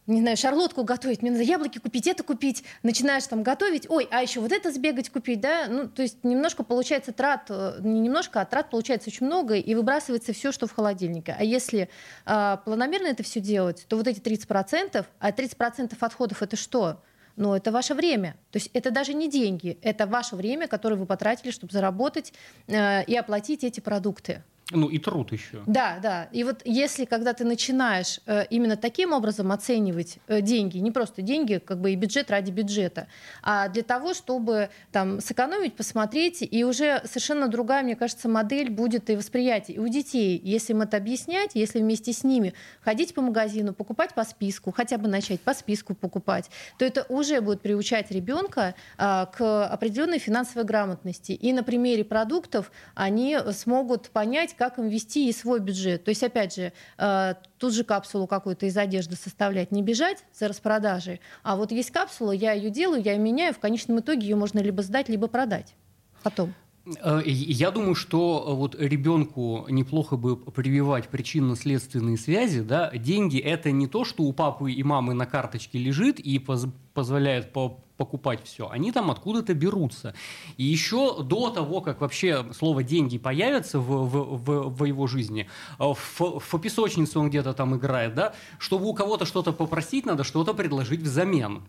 не 0.06 0.20
знаю, 0.20 0.36
шарлотку 0.36 0.82
готовить, 0.82 1.22
мне 1.22 1.30
надо 1.30 1.44
яблоки 1.44 1.78
купить, 1.78 2.06
это 2.06 2.24
купить, 2.24 2.64
начинаешь 2.82 3.24
там 3.26 3.42
готовить, 3.42 3.88
ой, 3.88 4.08
а 4.10 4.22
еще 4.22 4.40
вот 4.40 4.50
это 4.50 4.72
сбегать 4.72 5.10
купить, 5.10 5.40
да, 5.40 5.66
ну, 5.68 5.88
то 5.88 6.02
есть 6.02 6.24
немножко 6.24 6.64
получается 6.64 7.12
трат, 7.12 7.46
э, 7.50 7.78
не 7.80 8.00
немножко, 8.00 8.40
а 8.40 8.44
трат 8.44 8.70
получается 8.70 9.10
очень 9.10 9.26
много, 9.26 9.54
и 9.54 9.74
выбрасывается 9.74 10.32
все, 10.32 10.50
что 10.50 10.66
в 10.66 10.72
холодильнике. 10.72 11.36
А 11.38 11.44
если 11.44 11.88
э, 12.26 12.56
планомерно 12.64 13.06
это 13.06 13.22
все 13.22 13.40
делать, 13.40 13.84
то 13.88 13.96
вот 13.96 14.08
эти 14.08 14.20
30%, 14.20 15.06
а 15.20 15.30
30% 15.30 15.96
отходов 16.00 16.42
это 16.42 16.56
что? 16.56 17.00
Но 17.36 17.56
это 17.56 17.72
ваше 17.72 17.94
время. 17.94 18.36
То 18.50 18.58
есть 18.58 18.70
это 18.72 18.90
даже 18.90 19.14
не 19.14 19.28
деньги, 19.28 19.78
это 19.82 20.06
ваше 20.06 20.36
время, 20.36 20.68
которое 20.68 20.96
вы 20.96 21.06
потратили, 21.06 21.50
чтобы 21.50 21.72
заработать 21.72 22.32
э, 22.66 23.04
и 23.04 23.16
оплатить 23.16 23.64
эти 23.64 23.80
продукты. 23.80 24.42
Ну 24.72 24.88
и 24.88 24.98
труд 24.98 25.32
еще. 25.32 25.62
Да, 25.66 25.98
да. 26.02 26.28
И 26.32 26.44
вот 26.44 26.62
если, 26.64 27.04
когда 27.04 27.34
ты 27.34 27.44
начинаешь 27.44 28.20
э, 28.26 28.46
именно 28.50 28.76
таким 28.76 29.12
образом 29.12 29.52
оценивать 29.52 30.18
э, 30.28 30.40
деньги, 30.40 30.78
не 30.78 30.90
просто 30.90 31.20
деньги, 31.20 31.60
как 31.64 31.80
бы 31.80 31.92
и 31.92 31.94
бюджет 31.94 32.30
ради 32.30 32.50
бюджета, 32.50 33.06
а 33.42 33.68
для 33.68 33.82
того, 33.82 34.14
чтобы 34.14 34.70
там 34.90 35.20
сэкономить, 35.20 35.76
посмотреть, 35.76 36.38
и 36.42 36.64
уже 36.64 37.02
совершенно 37.04 37.48
другая, 37.48 37.82
мне 37.82 37.96
кажется, 37.96 38.28
модель 38.28 38.70
будет 38.70 39.10
и 39.10 39.16
восприятие. 39.16 39.76
И 39.76 39.80
у 39.80 39.88
детей, 39.88 40.40
если 40.42 40.72
им 40.72 40.82
это 40.82 40.96
объяснять, 40.96 41.50
если 41.54 41.80
вместе 41.80 42.12
с 42.12 42.24
ними 42.24 42.54
ходить 42.80 43.14
по 43.14 43.20
магазину, 43.20 43.74
покупать 43.74 44.14
по 44.14 44.24
списку, 44.24 44.72
хотя 44.72 44.96
бы 44.96 45.08
начать 45.08 45.40
по 45.40 45.52
списку 45.52 45.94
покупать, 45.94 46.50
то 46.78 46.84
это 46.84 47.04
уже 47.08 47.40
будет 47.40 47.60
приучать 47.60 48.10
ребенка 48.10 48.74
э, 48.96 49.26
к 49.36 49.66
определенной 49.66 50.18
финансовой 50.18 50.64
грамотности. 50.64 51.32
И 51.32 51.52
на 51.52 51.62
примере 51.62 52.04
продуктов 52.04 52.72
они 52.94 53.36
смогут 53.52 54.08
понять, 54.10 54.54
как 54.62 54.78
им 54.78 54.86
вести 54.86 55.28
и 55.28 55.32
свой 55.32 55.58
бюджет. 55.58 56.04
То 56.04 56.10
есть, 56.10 56.22
опять 56.22 56.54
же, 56.54 56.72
э, 56.96 57.34
тут 57.58 57.74
же 57.74 57.82
капсулу 57.82 58.28
какую-то 58.28 58.66
из 58.66 58.76
одежды 58.76 59.16
составлять, 59.16 59.72
не 59.72 59.82
бежать 59.82 60.18
за 60.32 60.46
распродажей, 60.46 61.20
а 61.42 61.56
вот 61.56 61.72
есть 61.72 61.90
капсула, 61.90 62.30
я 62.30 62.52
ее 62.52 62.70
делаю, 62.70 63.02
я 63.02 63.14
ее 63.14 63.18
меняю, 63.18 63.54
в 63.54 63.58
конечном 63.58 63.98
итоге 63.98 64.28
ее 64.28 64.36
можно 64.36 64.60
либо 64.60 64.82
сдать, 64.82 65.08
либо 65.08 65.26
продать 65.26 65.74
потом. 66.22 66.54
Э, 67.00 67.22
я 67.24 67.70
думаю, 67.70 67.94
что 67.94 68.54
вот 68.56 68.74
ребенку 68.78 69.66
неплохо 69.68 70.16
бы 70.16 70.36
прививать 70.36 71.08
причинно-следственные 71.08 72.18
связи. 72.18 72.60
Да? 72.60 72.90
Деньги– 72.90 73.38
это 73.40 73.70
не 73.70 73.86
то, 73.86 74.04
что 74.04 74.24
у 74.24 74.32
папы 74.32 74.72
и 74.72 74.82
мамы 74.82 75.14
на 75.14 75.26
карточке 75.26 75.78
лежит 75.78 76.18
и 76.18 76.38
поз 76.38 76.66
позволяет 76.94 77.52
по 77.52 77.78
покупать 77.96 78.42
все, 78.42 78.68
они 78.68 78.90
там 78.90 79.12
откуда-то 79.12 79.54
берутся. 79.54 80.12
И 80.56 80.64
еще 80.64 81.22
до 81.22 81.50
того, 81.50 81.80
как 81.80 82.00
вообще 82.00 82.44
слово 82.52 82.82
«деньги» 82.82 83.16
появится 83.16 83.78
в, 83.78 83.84
в, 83.84 84.44
в, 84.44 84.76
в 84.76 84.84
его 84.84 85.06
жизни, 85.06 85.48
э, 85.78 85.84
в, 85.84 86.40
в 86.40 86.58
песочнице 86.58 87.20
он 87.20 87.28
где-то 87.28 87.52
там 87.52 87.76
играет, 87.76 88.14
да, 88.14 88.34
чтобы 88.58 88.86
у 88.86 88.94
кого-то 88.94 89.24
что-то 89.24 89.52
попросить, 89.52 90.04
надо 90.04 90.24
что-то 90.24 90.52
предложить 90.52 91.00
взамен. 91.00 91.62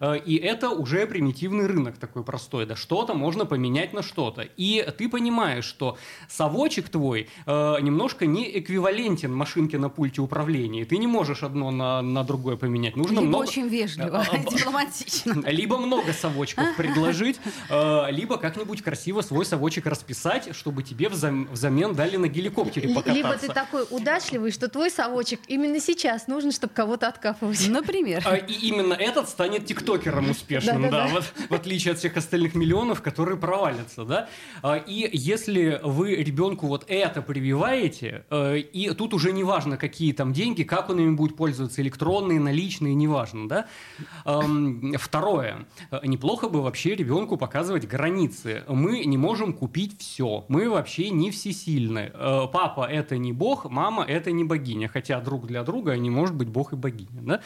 Э, 0.00 0.16
и 0.18 0.36
это 0.36 0.70
уже 0.70 1.06
примитивный 1.06 1.66
рынок 1.66 1.98
такой 1.98 2.22
простой, 2.22 2.66
да, 2.66 2.76
что-то 2.76 3.14
можно 3.14 3.46
поменять 3.46 3.92
на 3.92 4.02
что-то. 4.02 4.42
И 4.56 4.86
ты 4.96 5.08
понимаешь, 5.08 5.64
что 5.64 5.96
совочек 6.28 6.88
твой 6.88 7.28
э, 7.46 7.76
немножко 7.80 8.26
не 8.26 8.58
эквивалентен 8.58 9.34
машинке 9.34 9.78
на 9.78 9.88
пульте 9.88 10.20
управления. 10.20 10.84
Ты 10.84 10.98
не 10.98 11.06
можешь 11.06 11.42
одно 11.42 11.70
на, 11.70 12.02
на 12.02 12.24
другое 12.24 12.56
поменять. 12.56 12.96
Нужно 12.96 13.20
либо 13.20 13.26
много... 13.26 13.42
очень 13.42 13.68
вежливо, 13.68 14.24
э, 14.32 14.38
дипломатично. 14.50 15.42
Либо 15.46 15.78
много 15.78 16.12
совочков 16.12 16.66
предложить, 16.76 17.40
либо 18.10 18.36
как-нибудь 18.38 18.82
красиво 18.82 19.20
свой 19.22 19.44
совочек 19.44 19.86
расписать, 19.86 20.54
чтобы 20.54 20.82
тебе 20.82 21.08
взамен 21.08 21.94
дали 21.94 22.16
на 22.16 22.28
геликоптере 22.28 22.88
покататься. 22.88 23.12
Либо 23.12 23.36
ты 23.36 23.48
такой 23.48 23.84
удачливый, 23.90 24.50
что 24.50 24.68
твой 24.68 24.90
совочек 24.90 25.40
именно 25.48 25.80
сейчас 25.80 26.26
нужен, 26.26 26.52
чтобы 26.52 26.72
кого-то 26.74 27.08
откапывать. 27.08 27.66
Например. 27.68 28.22
И 28.48 28.68
именно 28.68 28.94
этот 28.94 29.28
станет 29.28 29.66
тиктокером 29.66 29.85
успешным, 30.30 30.82
да, 30.82 31.08
да, 31.08 31.20
в 31.48 31.54
отличие 31.54 31.92
от 31.92 31.98
всех 31.98 32.16
остальных 32.16 32.54
миллионов, 32.54 33.02
которые 33.02 33.36
провалятся, 33.36 34.04
да. 34.04 34.28
А, 34.62 34.76
и 34.76 35.08
если 35.12 35.80
вы 35.82 36.16
ребенку 36.16 36.66
вот 36.66 36.84
это 36.88 37.22
прививаете, 37.22 38.24
э, 38.30 38.58
и 38.58 38.90
тут 38.94 39.14
уже 39.14 39.32
не 39.32 39.44
важно, 39.44 39.76
какие 39.76 40.12
там 40.12 40.32
деньги, 40.32 40.62
как 40.62 40.90
он 40.90 40.98
ими 41.00 41.14
будет 41.14 41.36
пользоваться, 41.36 41.82
электронные, 41.82 42.40
наличные, 42.40 42.94
неважно, 42.94 43.48
да. 43.48 43.66
Второе, 44.98 45.66
неплохо 46.02 46.48
бы 46.48 46.62
вообще 46.62 46.94
ребенку 46.94 47.36
показывать 47.36 47.86
границы. 47.86 48.64
Мы 48.68 49.04
не 49.04 49.16
можем 49.16 49.52
купить 49.52 50.00
все, 50.00 50.44
мы 50.48 50.68
вообще 50.68 51.10
не 51.10 51.30
всесильны. 51.30 52.10
Э, 52.14 52.46
папа 52.52 52.86
это 52.86 53.18
не 53.18 53.32
бог, 53.32 53.64
мама 53.70 54.04
это 54.04 54.32
не 54.32 54.44
богиня, 54.44 54.88
хотя 54.88 55.20
друг 55.20 55.46
для 55.46 55.62
друга 55.62 55.92
они 55.92 56.10
может 56.10 56.34
быть 56.34 56.48
бог 56.48 56.72
и 56.72 56.76
богиня, 56.76 57.20
да. 57.22 57.40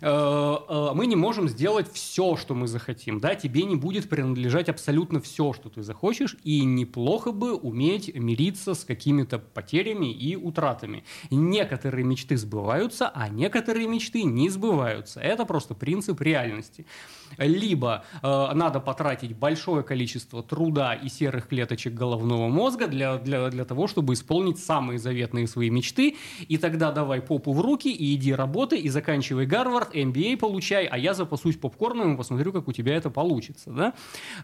Э, 0.00 0.92
мы 0.94 1.06
не 1.06 1.16
можем 1.16 1.48
сделать 1.48 1.66
делать 1.66 1.92
все, 1.92 2.36
что 2.36 2.54
мы 2.54 2.68
захотим. 2.68 3.20
Да, 3.20 3.34
тебе 3.34 3.64
не 3.64 3.76
будет 3.76 4.08
принадлежать 4.08 4.68
абсолютно 4.68 5.20
все, 5.20 5.52
что 5.52 5.68
ты 5.68 5.82
захочешь, 5.82 6.36
и 6.44 6.64
неплохо 6.64 7.32
бы 7.32 7.54
уметь 7.54 8.14
мириться 8.14 8.74
с 8.74 8.84
какими-то 8.84 9.38
потерями 9.38 10.12
и 10.12 10.36
утратами. 10.36 11.04
Некоторые 11.30 12.04
мечты 12.04 12.36
сбываются, 12.36 13.08
а 13.08 13.28
некоторые 13.28 13.88
мечты 13.88 14.22
не 14.22 14.48
сбываются. 14.48 15.20
Это 15.20 15.44
просто 15.44 15.74
принцип 15.74 16.20
реальности. 16.20 16.86
Либо 17.38 18.04
э, 18.22 18.50
надо 18.54 18.80
потратить 18.80 19.36
большое 19.36 19.82
количество 19.82 20.42
труда 20.42 20.94
и 20.94 21.08
серых 21.08 21.48
клеточек 21.48 21.94
головного 21.94 22.48
мозга 22.48 22.86
для, 22.86 23.18
для, 23.18 23.48
для 23.48 23.64
того, 23.64 23.86
чтобы 23.86 24.14
исполнить 24.14 24.58
самые 24.58 24.98
заветные 24.98 25.46
свои 25.46 25.70
мечты, 25.70 26.16
и 26.48 26.56
тогда 26.56 26.92
давай 26.92 27.20
попу 27.20 27.52
в 27.52 27.60
руки 27.60 27.92
и 27.92 28.14
иди 28.14 28.32
работай, 28.32 28.78
и 28.78 28.88
заканчивай 28.88 29.46
Гарвард, 29.46 29.94
MBA 29.94 30.36
получай, 30.36 30.86
а 30.86 30.98
я 30.98 31.14
запасусь 31.14 31.56
попкорном 31.56 32.14
и 32.14 32.16
посмотрю, 32.16 32.52
как 32.52 32.68
у 32.68 32.72
тебя 32.72 32.96
это 32.96 33.10
получится. 33.10 33.70
Да? 33.70 33.94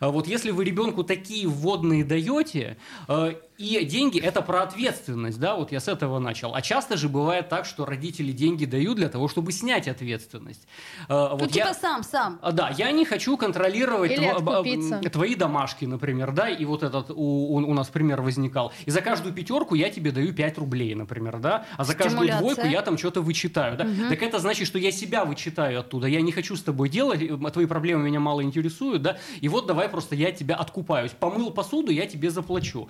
А 0.01 0.11
вот 0.11 0.27
если 0.27 0.51
вы 0.51 0.64
ребенку 0.64 1.05
такие 1.05 1.49
вводные 1.49 2.05
даете, 2.05 2.77
э, 3.09 3.35
и 3.58 3.84
деньги– 3.84 4.18
это 4.20 4.42
про 4.42 4.62
ответственность, 4.62 5.38
да, 5.38 5.56
вот 5.56 5.72
я 5.72 5.80
с 5.80 5.88
этого 5.88 6.18
начал. 6.18 6.54
А 6.54 6.62
часто 6.62 6.96
же 6.96 7.08
бывает 7.08 7.48
так, 7.48 7.64
что 7.66 7.84
родители 7.84 8.32
деньги 8.32 8.64
дают 8.64 8.96
для 8.96 9.08
того, 9.08 9.28
чтобы 9.28 9.52
снять 9.52 9.88
ответственность. 9.88 10.66
Э, 11.08 11.28
ну, 11.30 11.36
вот 11.36 11.52
типа 11.52 11.68
я... 11.68 11.74
сам, 11.74 12.02
сам. 12.02 12.38
А, 12.42 12.52
да, 12.52 12.70
я 12.76 12.90
не 12.92 13.04
хочу 13.04 13.36
контролировать 13.36 14.16
тв... 14.16 15.10
твои 15.10 15.34
домашки, 15.34 15.84
например, 15.84 16.32
да, 16.32 16.48
и 16.48 16.64
вот 16.64 16.82
этот 16.82 17.10
у, 17.10 17.56
у, 17.56 17.74
нас 17.74 17.88
пример 17.88 18.22
возникал. 18.22 18.72
И 18.86 18.90
за 18.90 19.00
каждую 19.00 19.34
пятерку 19.34 19.74
я 19.74 19.90
тебе 19.90 20.12
даю 20.12 20.32
5 20.32 20.58
рублей, 20.58 20.94
например, 20.94 21.38
да, 21.38 21.66
а 21.76 21.84
за 21.84 21.94
каждую 21.94 22.28
двойку 22.38 22.66
я 22.66 22.82
там 22.82 22.98
что-то 22.98 23.20
вычитаю, 23.20 23.76
да. 23.76 23.84
Угу. 23.84 24.08
Так 24.10 24.22
это 24.22 24.38
значит, 24.38 24.66
что 24.66 24.78
я 24.78 24.90
себя 24.90 25.24
вычитаю 25.24 25.80
оттуда, 25.80 26.06
я 26.06 26.20
не 26.20 26.32
хочу 26.32 26.56
с 26.56 26.62
тобой 26.62 26.88
делать, 26.88 27.20
твои 27.52 27.66
проблемы 27.66 28.04
меня 28.04 28.20
мало 28.20 28.42
интересуют, 28.42 29.02
да, 29.02 29.18
и 29.40 29.48
вот 29.48 29.66
давай 29.66 29.88
просто 29.88 30.14
я 30.14 30.32
тебя 30.32 30.56
откупаюсь. 30.56 31.12
Помыл 31.12 31.50
посуду, 31.50 31.90
я 31.92 32.06
тебе 32.06 32.30
заплачу. 32.30 32.88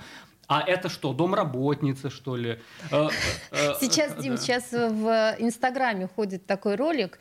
А 0.49 0.63
это 0.67 0.89
что, 0.89 1.13
домработница, 1.13 2.11
что 2.11 2.37
ли? 2.37 2.59
Э, 2.91 3.09
э, 3.53 3.75
сейчас, 3.81 4.15
Дим, 4.17 4.37
сейчас 4.37 4.71
в 4.73 5.37
Инстаграме 5.39 6.09
ходит 6.15 6.47
такой 6.47 6.75
ролик. 6.75 7.19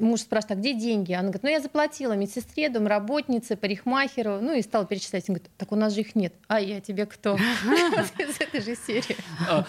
Муж 0.00 0.20
спрашивает, 0.20 0.52
а 0.52 0.60
где 0.60 0.72
деньги? 0.74 1.12
Она 1.12 1.24
говорит, 1.24 1.42
ну 1.42 1.50
я 1.50 1.60
заплатила 1.60 2.14
медсестре, 2.14 2.68
домработнице, 2.68 3.56
парикмахеру. 3.56 4.38
Ну 4.40 4.54
и 4.54 4.62
стал 4.62 4.86
перечислять. 4.86 5.28
Он 5.28 5.34
говорит, 5.34 5.50
так 5.58 5.72
у 5.72 5.76
нас 5.76 5.94
же 5.94 6.00
их 6.00 6.14
нет. 6.14 6.32
А 6.48 6.60
я 6.60 6.80
тебе 6.80 7.06
кто? 7.06 7.36
Из 8.18 8.40
этой 8.40 8.60
же 8.60 8.76
серии. 8.76 9.16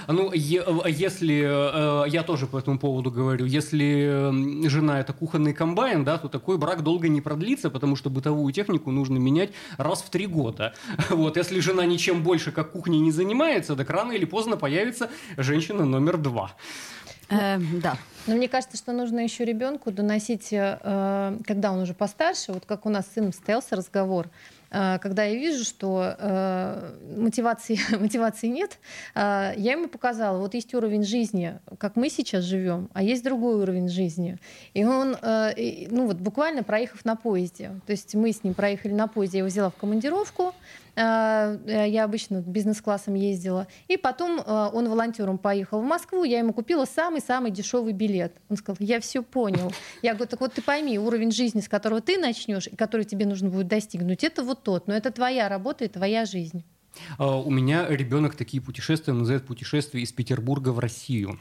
Ну, 0.08 0.32
если, 0.32 2.08
я 2.10 2.24
тоже 2.24 2.48
по 2.48 2.60
этому 2.60 2.80
поводу 2.80 3.12
говорю, 3.12 3.46
если 3.46 4.68
жена 4.68 5.00
это 5.00 5.14
кухонный 5.14 5.54
комбайн, 5.54 6.04
да, 6.04 6.18
то 6.18 6.30
такой 6.30 6.58
брак 6.58 6.84
долго 6.84 7.10
не 7.10 7.22
продлится, 7.22 7.70
потому 7.70 7.96
что 7.96 8.10
бытовую 8.10 8.54
технику 8.54 8.92
нужно 8.92 9.18
менять 9.18 9.52
раз 9.78 10.02
в 10.02 10.10
три 10.10 10.28
года. 10.28 10.74
Вот, 11.10 11.38
если 11.38 11.60
жена 11.60 11.86
ничем 11.86 12.24
больше 12.24 12.43
как 12.52 12.72
кухней 12.72 13.00
не 13.00 13.12
занимается, 13.12 13.76
так 13.76 13.90
рано 13.90 14.12
или 14.12 14.26
поздно 14.26 14.58
появится 14.58 15.10
женщина 15.38 15.86
номер 15.86 16.18
два. 16.18 16.52
Э, 17.30 17.58
да. 17.82 17.98
Но 18.26 18.36
мне 18.36 18.48
кажется, 18.48 18.78
что 18.78 18.94
нужно 18.94 19.20
еще 19.20 19.44
ребенку 19.44 19.92
доносить, 19.92 20.50
э, 20.52 21.38
когда 21.46 21.72
он 21.72 21.80
уже 21.80 21.94
постарше, 21.94 22.54
вот 22.54 22.66
как 22.66 22.86
у 22.86 22.90
нас 22.90 23.06
с 23.06 23.14
сыном 23.14 23.34
состоялся 23.34 23.76
разговор, 23.76 24.30
э, 24.72 24.98
когда 25.00 25.24
я 25.24 25.36
вижу, 25.36 25.66
что 25.66 26.16
э, 26.18 26.96
мотивации, 27.18 27.80
мотивации 28.00 28.48
нет, 28.48 28.80
э, 29.16 29.54
я 29.58 29.74
ему 29.74 29.90
показала, 29.90 30.38
вот 30.38 30.54
есть 30.54 30.74
уровень 30.74 31.04
жизни, 31.04 31.60
как 31.80 31.98
мы 31.98 32.10
сейчас 32.10 32.46
живем, 32.46 32.90
а 32.94 33.04
есть 33.04 33.24
другой 33.24 33.56
уровень 33.56 33.90
жизни. 33.90 34.38
И 34.74 34.86
он, 34.86 35.18
э, 35.22 35.88
ну 35.90 36.08
вот 36.08 36.18
буквально 36.18 36.64
проехав 36.64 37.04
на 37.04 37.18
поезде, 37.18 37.72
то 37.86 37.92
есть 37.92 38.16
мы 38.16 38.32
с 38.32 38.44
ним 38.44 38.54
проехали 38.54 38.94
на 38.94 39.08
поезде, 39.08 39.40
я 39.40 39.40
его 39.40 39.50
взяла 39.50 39.70
в 39.70 39.76
командировку, 39.76 40.54
я 40.96 42.04
обычно 42.04 42.42
бизнес-классом 42.42 43.16
ездила. 43.16 43.68
И 43.88 43.98
потом 43.98 44.40
э, 44.40 44.70
он 44.74 44.90
волонтером 44.90 45.38
поехал 45.38 45.82
в 45.82 45.86
Москву, 45.86 46.24
я 46.24 46.40
ему 46.40 46.54
купила 46.54 46.86
самый-самый 46.86 47.52
дешевый 47.52 47.94
билет. 47.94 48.36
Он 48.50 48.58
сказал, 48.58 48.78
я 48.80 49.00
все 49.00 49.24
понял. 49.24 49.72
Я 50.02 50.14
говорю, 50.14 50.30
так 50.30 50.42
вот 50.42 50.54
ты 50.54 50.62
пойми, 50.62 51.00
уровень 51.00 51.32
жизни, 51.32 51.62
с 51.62 51.68
которого 51.68 52.02
ты 52.02 52.18
начнешь, 52.18 52.68
и 52.68 52.76
который 52.76 53.06
тебе 53.06 53.26
нужно 53.26 53.50
будет 53.50 53.68
достигнуть, 53.68 54.24
это 54.24 54.44
вот 54.44 54.64
тот. 54.64 54.88
Но 54.88 54.94
это 54.94 55.12
твоя 55.12 55.50
работа 55.50 55.86
и 55.86 55.88
твоя 55.88 56.26
жизнь. 56.26 56.64
А, 57.18 57.40
у 57.40 57.50
меня 57.50 57.88
ребенок 57.90 58.36
такие 58.36 58.62
путешествия 58.62 59.14
называет 59.14 59.46
путешествие 59.46 60.04
из 60.04 60.12
Петербурга 60.12 60.70
в 60.70 60.80
Россию. 60.80 61.40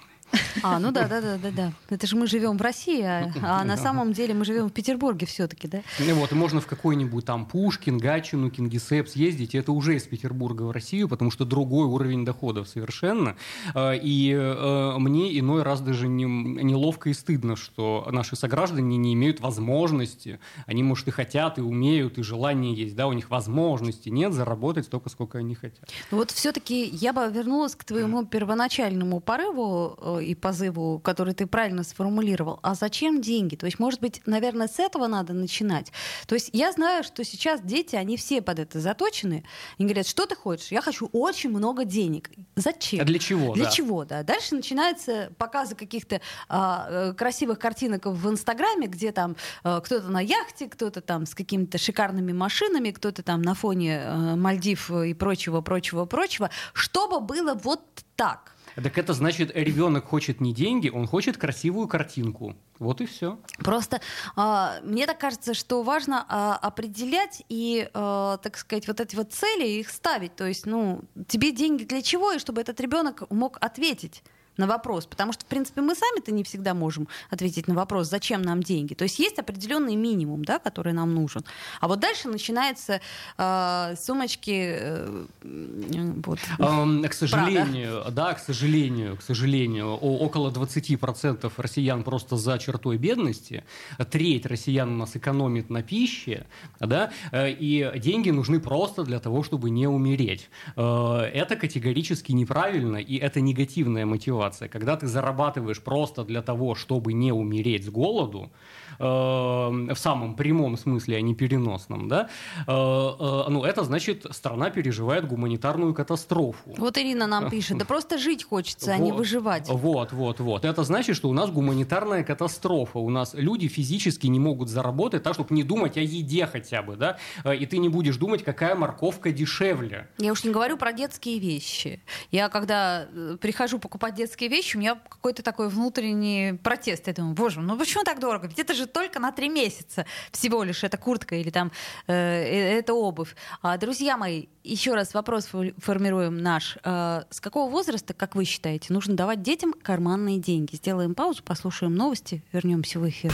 А, 0.62 0.78
ну 0.78 0.92
да, 0.92 1.08
да, 1.08 1.20
да, 1.20 1.38
да, 1.38 1.50
да. 1.50 1.72
Это 1.90 2.06
же 2.06 2.16
мы 2.16 2.26
живем 2.26 2.56
в 2.56 2.62
России, 2.62 3.02
а, 3.02 3.32
а 3.42 3.64
на 3.64 3.76
самом 3.76 4.12
деле 4.12 4.34
мы 4.34 4.44
живем 4.44 4.68
в 4.68 4.72
Петербурге 4.72 5.26
все-таки, 5.26 5.68
да? 5.68 5.82
Ну 5.98 6.14
вот, 6.14 6.32
и 6.32 6.34
можно 6.34 6.60
в 6.60 6.66
какой-нибудь 6.66 7.24
там 7.24 7.46
Пушкин, 7.46 7.98
Гатчину, 7.98 8.50
Кингисепп 8.50 9.08
съездить, 9.08 9.54
это 9.54 9.72
уже 9.72 9.96
из 9.96 10.04
Петербурга 10.04 10.62
в 10.62 10.70
Россию, 10.70 11.08
потому 11.08 11.30
что 11.30 11.44
другой 11.44 11.86
уровень 11.86 12.24
доходов 12.24 12.68
совершенно. 12.68 13.36
А, 13.74 13.92
и 13.92 14.32
э, 14.32 14.94
мне 14.98 15.38
иной 15.38 15.62
раз 15.62 15.80
даже 15.80 16.08
не, 16.08 16.24
неловко 16.24 17.10
и 17.10 17.14
стыдно, 17.14 17.56
что 17.56 18.08
наши 18.10 18.36
сограждане 18.36 18.96
не 18.96 19.14
имеют 19.14 19.40
возможности, 19.40 20.38
они, 20.66 20.82
может, 20.82 21.08
и 21.08 21.10
хотят, 21.10 21.58
и 21.58 21.60
умеют, 21.60 22.18
и 22.18 22.22
желание 22.22 22.74
есть, 22.74 22.94
да, 22.94 23.06
у 23.06 23.12
них 23.12 23.30
возможности 23.30 24.08
нет 24.08 24.32
заработать 24.32 24.86
столько, 24.86 25.08
сколько 25.08 25.38
они 25.38 25.54
хотят. 25.54 25.88
Вот 26.10 26.30
все-таки 26.30 26.84
я 26.84 27.12
бы 27.12 27.30
вернулась 27.32 27.74
к 27.74 27.84
твоему 27.84 28.24
первоначальному 28.24 29.20
порыву 29.20 29.98
э, 30.00 30.21
и 30.24 30.34
позыву, 30.34 30.98
который 30.98 31.34
ты 31.34 31.46
правильно 31.46 31.84
сформулировал. 31.84 32.60
А 32.62 32.74
зачем 32.74 33.20
деньги? 33.20 33.56
То 33.56 33.66
есть, 33.66 33.78
может 33.78 34.00
быть, 34.00 34.22
наверное, 34.26 34.68
с 34.68 34.78
этого 34.78 35.06
надо 35.06 35.32
начинать. 35.32 35.92
То 36.26 36.34
есть 36.34 36.50
я 36.52 36.72
знаю, 36.72 37.04
что 37.04 37.24
сейчас 37.24 37.60
дети, 37.60 37.96
они 37.96 38.16
все 38.16 38.42
под 38.42 38.58
это 38.58 38.80
заточены. 38.80 39.44
Они 39.78 39.86
говорят, 39.86 40.06
что 40.06 40.26
ты 40.26 40.34
хочешь? 40.34 40.68
Я 40.70 40.80
хочу 40.80 41.08
очень 41.12 41.50
много 41.50 41.84
денег. 41.84 42.30
Зачем? 42.56 43.00
А 43.00 43.04
для 43.04 43.18
чего? 43.18 43.54
Для 43.54 43.64
да. 43.64 43.70
чего, 43.70 44.04
да. 44.04 44.22
Дальше 44.22 44.54
начинаются 44.54 45.32
показы 45.38 45.74
каких-то 45.74 46.20
а, 46.48 46.86
э, 46.88 47.14
красивых 47.14 47.58
картинок 47.58 48.06
в 48.06 48.28
Инстаграме, 48.30 48.86
где 48.86 49.12
там 49.12 49.36
а, 49.62 49.80
кто-то 49.80 50.08
на 50.08 50.20
яхте, 50.20 50.68
кто-то 50.68 51.00
там 51.00 51.26
с 51.26 51.34
какими-то 51.34 51.78
шикарными 51.78 52.32
машинами, 52.32 52.90
кто-то 52.90 53.22
там 53.22 53.42
на 53.42 53.54
фоне 53.54 54.00
а, 54.04 54.36
Мальдив 54.36 54.90
и 54.90 55.14
прочего, 55.14 55.60
прочего, 55.60 56.04
прочего, 56.04 56.50
чтобы 56.72 57.20
было 57.20 57.54
вот 57.54 57.82
так. 58.16 58.51
Так 58.76 58.98
это 58.98 59.12
значит, 59.12 59.50
ребенок 59.54 60.06
хочет 60.06 60.40
не 60.40 60.54
деньги, 60.54 60.88
он 60.88 61.06
хочет 61.06 61.36
красивую 61.36 61.88
картинку. 61.88 62.56
Вот 62.78 63.00
и 63.00 63.06
все. 63.06 63.38
Просто 63.58 64.00
э, 64.36 64.80
мне 64.82 65.06
так 65.06 65.18
кажется, 65.18 65.54
что 65.54 65.82
важно 65.82 66.26
э, 66.28 66.66
определять 66.66 67.44
и, 67.48 67.88
э, 67.92 68.38
так 68.42 68.56
сказать, 68.56 68.88
вот 68.88 69.00
эти 69.00 69.14
вот 69.14 69.32
цели 69.32 69.66
их 69.66 69.90
ставить. 69.90 70.34
То 70.34 70.46
есть, 70.46 70.66
ну, 70.66 71.02
тебе 71.28 71.52
деньги 71.52 71.84
для 71.84 72.02
чего, 72.02 72.32
и 72.32 72.38
чтобы 72.38 72.60
этот 72.60 72.80
ребенок 72.80 73.30
мог 73.30 73.58
ответить 73.60 74.22
на 74.56 74.66
вопрос, 74.66 75.06
потому 75.06 75.32
что, 75.32 75.44
в 75.44 75.48
принципе, 75.48 75.80
мы 75.80 75.94
сами-то 75.94 76.32
не 76.32 76.44
всегда 76.44 76.74
можем 76.74 77.08
ответить 77.30 77.68
на 77.68 77.74
вопрос, 77.74 78.08
зачем 78.08 78.42
нам 78.42 78.62
деньги. 78.62 78.94
То 78.94 79.04
есть 79.04 79.18
есть 79.18 79.38
определенный 79.38 79.96
минимум, 79.96 80.44
да, 80.44 80.58
который 80.58 80.92
нам 80.92 81.14
нужен. 81.14 81.42
А 81.80 81.88
вот 81.88 82.00
дальше 82.00 82.28
начинаются 82.28 83.00
э, 83.38 83.94
сумочки. 84.00 84.76
Э, 84.78 85.24
вот, 85.42 86.38
um, 86.58 87.08
к 87.08 87.14
сожалению, 87.14 88.02
Прада. 88.02 88.10
да, 88.10 88.34
к 88.34 88.38
сожалению, 88.38 89.16
к 89.16 89.22
сожалению, 89.22 89.94
около 89.94 90.50
20% 90.50 91.50
россиян 91.56 92.02
просто 92.04 92.36
за 92.36 92.58
чертой 92.58 92.98
бедности, 92.98 93.64
треть 94.10 94.46
россиян 94.46 94.88
у 94.90 94.96
нас 94.96 95.16
экономит 95.16 95.70
на 95.70 95.82
пище, 95.82 96.46
да, 96.78 97.10
э, 97.30 97.50
и 97.50 97.90
деньги 97.96 98.30
нужны 98.30 98.60
просто 98.60 99.04
для 99.04 99.18
того, 99.18 99.42
чтобы 99.42 99.70
не 99.70 99.86
умереть. 99.86 100.50
Э, 100.76 101.30
это 101.32 101.56
категорически 101.56 102.32
неправильно, 102.32 102.98
и 102.98 103.16
это 103.16 103.40
негативная 103.40 104.04
мотивация 104.04 104.41
ситуация, 104.42 104.68
когда 104.68 104.96
ты 104.96 105.06
зарабатываешь 105.06 105.80
просто 105.80 106.24
для 106.24 106.42
того, 106.42 106.74
чтобы 106.74 107.12
не 107.12 107.32
умереть 107.32 107.84
с 107.84 107.88
голоду, 107.88 108.50
в 108.98 109.94
самом 109.94 110.34
прямом 110.34 110.76
смысле, 110.76 111.16
а 111.16 111.20
не 111.20 111.34
переносном, 111.34 112.08
да, 112.08 112.28
э, 112.66 112.70
э, 112.70 113.44
ну, 113.48 113.64
это 113.64 113.84
значит, 113.84 114.26
страна 114.30 114.70
переживает 114.70 115.26
гуманитарную 115.26 115.94
катастрофу. 115.94 116.74
Вот 116.76 116.98
Ирина 116.98 117.26
нам 117.26 117.50
пишет, 117.50 117.78
да 117.78 117.84
просто 117.84 118.18
жить 118.18 118.44
хочется, 118.44 118.92
а 118.92 118.98
не 118.98 119.12
выживать. 119.12 119.68
Вот, 119.68 120.12
вот, 120.12 120.40
вот. 120.40 120.64
Это 120.64 120.84
значит, 120.84 121.16
что 121.16 121.28
у 121.28 121.32
нас 121.32 121.50
гуманитарная 121.50 122.24
катастрофа. 122.24 122.98
У 122.98 123.10
нас 123.10 123.34
люди 123.34 123.68
физически 123.68 124.26
не 124.26 124.38
могут 124.38 124.68
заработать 124.68 125.22
так, 125.22 125.34
чтобы 125.34 125.54
не 125.54 125.62
думать 125.62 125.96
о 125.96 126.00
еде 126.00 126.46
хотя 126.46 126.82
бы, 126.82 126.96
да, 126.96 127.18
и 127.44 127.66
ты 127.66 127.78
не 127.78 127.88
будешь 127.88 128.16
думать, 128.16 128.42
какая 128.44 128.74
морковка 128.74 129.32
дешевле. 129.32 130.08
Я 130.18 130.32
уж 130.32 130.44
не 130.44 130.50
говорю 130.50 130.76
про 130.76 130.92
детские 130.92 131.38
вещи. 131.38 132.02
Я 132.30 132.48
когда 132.48 133.06
прихожу 133.40 133.78
покупать 133.78 134.14
детские 134.14 134.32
детские 134.32 134.48
вещи, 134.48 134.76
у 134.76 134.80
меня 134.80 134.94
какой-то 134.94 135.42
такой 135.42 135.68
внутренний 135.68 136.54
протест. 136.62 137.06
Я 137.06 137.12
думаю, 137.12 137.34
боже, 137.34 137.60
ну 137.60 137.76
почему 137.76 138.02
так 138.02 138.18
дорого? 138.18 138.46
Ведь 138.46 138.58
это 138.58 138.74
же 138.74 138.81
только 138.86 139.18
на 139.20 139.32
три 139.32 139.48
месяца 139.48 140.06
всего 140.30 140.62
лишь 140.62 140.84
эта 140.84 140.96
куртка 140.96 141.36
или 141.36 141.50
там 141.50 141.72
э, 142.06 142.12
э 142.12 142.78
эта 142.78 142.94
обувь. 142.94 143.34
А, 143.62 143.76
друзья 143.76 144.16
мои, 144.16 144.46
еще 144.64 144.94
раз 144.94 145.14
вопрос 145.14 145.48
формируем 145.78 146.38
наш. 146.38 146.78
Э, 146.84 147.22
с 147.30 147.40
какого 147.40 147.70
возраста, 147.70 148.14
как 148.14 148.34
вы 148.34 148.44
считаете, 148.44 148.92
нужно 148.92 149.14
давать 149.14 149.42
детям 149.42 149.72
карманные 149.72 150.38
деньги? 150.38 150.76
Сделаем 150.76 151.14
паузу, 151.14 151.42
послушаем 151.42 151.94
новости, 151.94 152.42
вернемся 152.52 152.98
в 152.98 153.08
эфир. 153.08 153.32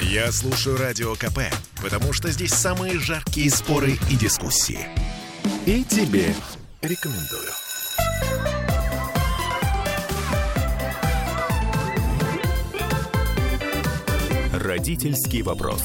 Я 0.00 0.30
слушаю 0.32 0.76
радио 0.76 1.14
КП, 1.14 1.40
потому 1.82 2.12
что 2.12 2.30
здесь 2.30 2.52
самые 2.52 2.98
жаркие 2.98 3.50
споры 3.50 3.92
и 4.10 4.16
дискуссии. 4.16 4.88
И 5.64 5.84
тебе 5.84 6.34
рекомендую. 6.82 7.65
Родительский 14.66 15.42
вопрос. 15.42 15.80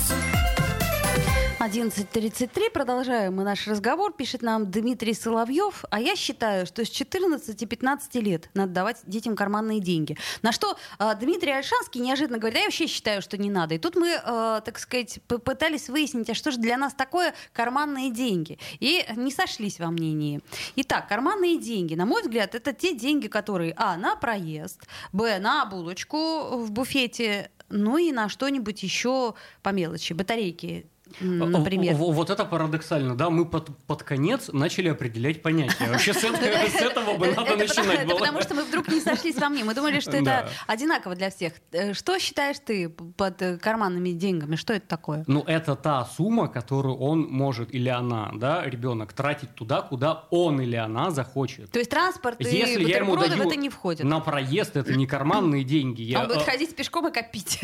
11.33. 1.60 2.72
Продолжаем 2.72 3.36
мы 3.36 3.44
наш 3.44 3.68
разговор. 3.68 4.12
Пишет 4.12 4.42
нам 4.42 4.72
Дмитрий 4.72 5.14
Соловьев. 5.14 5.86
А 5.92 6.00
я 6.00 6.16
считаю, 6.16 6.66
что 6.66 6.84
с 6.84 6.90
14-15 6.90 8.20
лет 8.20 8.50
надо 8.56 8.74
давать 8.74 8.98
детям 9.06 9.36
карманные 9.36 9.80
деньги. 9.80 10.18
На 10.42 10.52
что 10.52 10.76
э, 10.98 11.12
Дмитрий 11.20 11.52
Альшанский 11.52 12.02
неожиданно 12.02 12.40
говорит, 12.40 12.56
а 12.56 12.60
я 12.62 12.66
вообще 12.66 12.88
считаю, 12.88 13.22
что 13.22 13.38
не 13.38 13.52
надо. 13.52 13.76
И 13.76 13.78
тут 13.78 13.96
мы, 13.96 14.10
э, 14.10 14.62
так 14.66 14.80
сказать, 14.80 15.20
попытались 15.28 15.88
выяснить, 15.88 16.32
а 16.32 16.34
что 16.34 16.50
же 16.50 16.58
для 16.58 16.76
нас 16.78 16.96
такое 16.96 17.36
карманные 17.54 18.10
деньги. 18.10 18.58
И 18.80 19.06
не 19.16 19.32
сошлись 19.32 19.80
во 19.80 19.92
мнении. 19.92 20.42
Итак, 20.78 21.08
карманные 21.08 21.60
деньги, 21.60 21.94
на 21.94 22.08
мой 22.08 22.24
взгляд, 22.24 22.56
это 22.56 22.74
те 22.74 22.96
деньги, 22.96 23.28
которые, 23.28 23.76
а, 23.78 23.96
на 23.98 24.16
проезд, 24.16 24.88
б, 25.14 25.38
на 25.38 25.68
булочку 25.68 26.58
в 26.58 26.72
буфете, 26.72 27.52
ну 27.72 27.98
и 27.98 28.12
на 28.12 28.30
что-нибудь 28.30 28.84
еще 28.84 29.34
по 29.64 29.70
мелочи. 29.70 30.14
Батарейки 30.14 30.91
например. 31.20 31.96
Вот 31.96 32.30
это 32.30 32.46
парадоксально, 32.46 33.16
да, 33.16 33.30
мы 33.30 33.46
под, 33.46 33.70
под 33.86 34.04
конец 34.04 34.50
начали 34.52 34.90
определять 34.90 35.42
понятия. 35.42 35.88
Вообще 35.90 36.14
с 36.14 36.24
этого, 36.24 37.18
бы 37.18 37.28
надо 37.28 37.56
начинать 37.56 38.00
Это 38.00 38.16
потому 38.16 38.42
что 38.42 38.56
мы 38.56 38.64
вдруг 38.64 38.88
не 38.88 39.00
сошлись 39.00 39.36
во 39.36 39.50
мне. 39.50 39.64
Мы 39.64 39.74
думали, 39.74 40.00
что 40.00 40.18
это 40.18 40.50
одинаково 40.68 41.16
для 41.16 41.30
всех. 41.30 41.54
Э, 41.72 41.94
что 41.94 42.20
считаешь 42.20 42.58
ты 42.60 42.90
под 42.90 43.42
э, 43.42 43.58
карманными 43.58 44.12
деньгами? 44.12 44.56
Что 44.56 44.74
это 44.74 44.88
такое? 44.88 45.24
Ну, 45.28 45.44
это 45.46 45.76
та 45.76 46.06
сумма, 46.06 46.48
которую 46.48 46.98
он 46.98 47.28
может 47.30 47.74
или 47.74 47.90
она, 47.90 48.32
да, 48.34 48.64
ребенок, 48.66 49.14
тратить 49.14 49.54
туда, 49.56 49.82
куда 49.82 50.26
он 50.32 50.62
или 50.62 50.76
она 50.76 51.12
захочет. 51.12 51.72
То 51.72 51.80
есть 51.80 51.92
транспорт 51.92 52.40
и 52.42 52.44
Если 52.44 52.84
я 52.84 52.98
ему 52.98 53.16
даю 53.16 53.36
в 53.36 53.48
это 53.48 53.56
не 53.56 53.70
входит? 53.70 54.04
На 54.04 54.20
проезд 54.20 54.76
это 54.76 54.94
не 54.94 55.08
карманные 55.08 55.64
деньги. 55.64 56.16
Он 56.16 56.28
будет 56.28 56.42
э, 56.42 56.46
ходить 56.46 56.76
пешком 56.76 57.08
и 57.08 57.12
копить. 57.12 57.60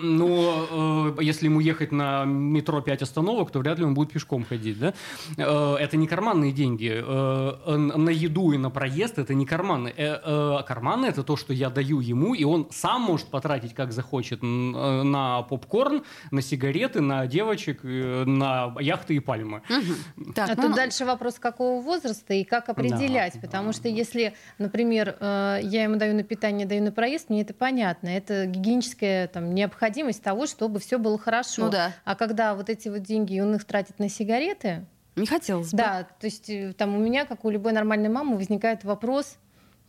Ну, 0.00 1.20
если 1.20 1.46
ему 1.46 1.60
ехать 1.60 1.92
на 1.92 2.17
метро 2.24 2.80
5 2.80 3.02
остановок, 3.02 3.50
то 3.50 3.58
вряд 3.60 3.78
ли 3.78 3.84
он 3.84 3.94
будет 3.94 4.12
пешком 4.12 4.44
ходить, 4.44 4.78
да? 4.78 4.94
Э, 5.36 5.76
это 5.80 5.96
не 5.96 6.06
карманные 6.06 6.52
деньги. 6.52 6.90
Э, 6.94 7.76
на 7.76 8.10
еду 8.10 8.52
и 8.52 8.58
на 8.58 8.70
проезд 8.70 9.18
это 9.18 9.34
не 9.34 9.46
карманы. 9.46 9.92
Э, 9.96 10.62
карманы 10.66 11.06
это 11.06 11.22
то, 11.22 11.36
что 11.36 11.52
я 11.52 11.70
даю 11.70 12.00
ему, 12.00 12.34
и 12.34 12.44
он 12.44 12.68
сам 12.70 13.02
может 13.02 13.28
потратить, 13.28 13.74
как 13.74 13.92
захочет, 13.92 14.42
на 14.42 15.42
попкорн, 15.42 16.02
на 16.30 16.42
сигареты, 16.42 17.00
на 17.00 17.26
девочек, 17.26 17.80
на 17.82 18.74
яхты 18.80 19.16
и 19.16 19.20
пальмы. 19.20 19.62
Угу. 19.68 20.32
Так, 20.32 20.50
а 20.50 20.54
ну, 20.56 20.62
тут 20.62 20.76
дальше 20.76 21.04
вопрос, 21.04 21.38
какого 21.38 21.80
возраста 21.82 22.34
и 22.34 22.44
как 22.44 22.68
определять. 22.68 23.34
Да, 23.34 23.40
потому 23.40 23.68
да. 23.68 23.72
что 23.72 23.88
если, 23.88 24.34
например, 24.58 25.16
я 25.20 25.82
ему 25.84 25.96
даю 25.96 26.14
на 26.14 26.22
питание, 26.22 26.66
даю 26.66 26.82
на 26.82 26.92
проезд, 26.92 27.30
мне 27.30 27.42
это 27.42 27.54
понятно. 27.54 28.08
Это 28.08 28.46
гигиеническая 28.46 29.28
там, 29.28 29.54
необходимость 29.54 30.22
того, 30.22 30.46
чтобы 30.46 30.80
все 30.80 30.98
было 30.98 31.18
хорошо. 31.18 31.64
Ну 31.64 31.70
да. 31.70 31.92
А 32.08 32.14
когда 32.14 32.54
вот 32.54 32.70
эти 32.70 32.88
вот 32.88 33.02
деньги 33.02 33.38
он 33.38 33.54
их 33.54 33.66
тратит 33.66 33.98
на 33.98 34.08
сигареты... 34.08 34.86
Не 35.14 35.26
хотелось 35.26 35.72
бы. 35.72 35.76
Да, 35.76 36.04
то 36.04 36.24
есть 36.24 36.48
э, 36.48 36.72
там 36.72 36.96
у 36.96 36.98
меня, 36.98 37.26
как 37.26 37.44
у 37.44 37.50
любой 37.50 37.72
нормальной 37.72 38.08
мамы, 38.08 38.36
возникает 38.36 38.82
вопрос, 38.82 39.36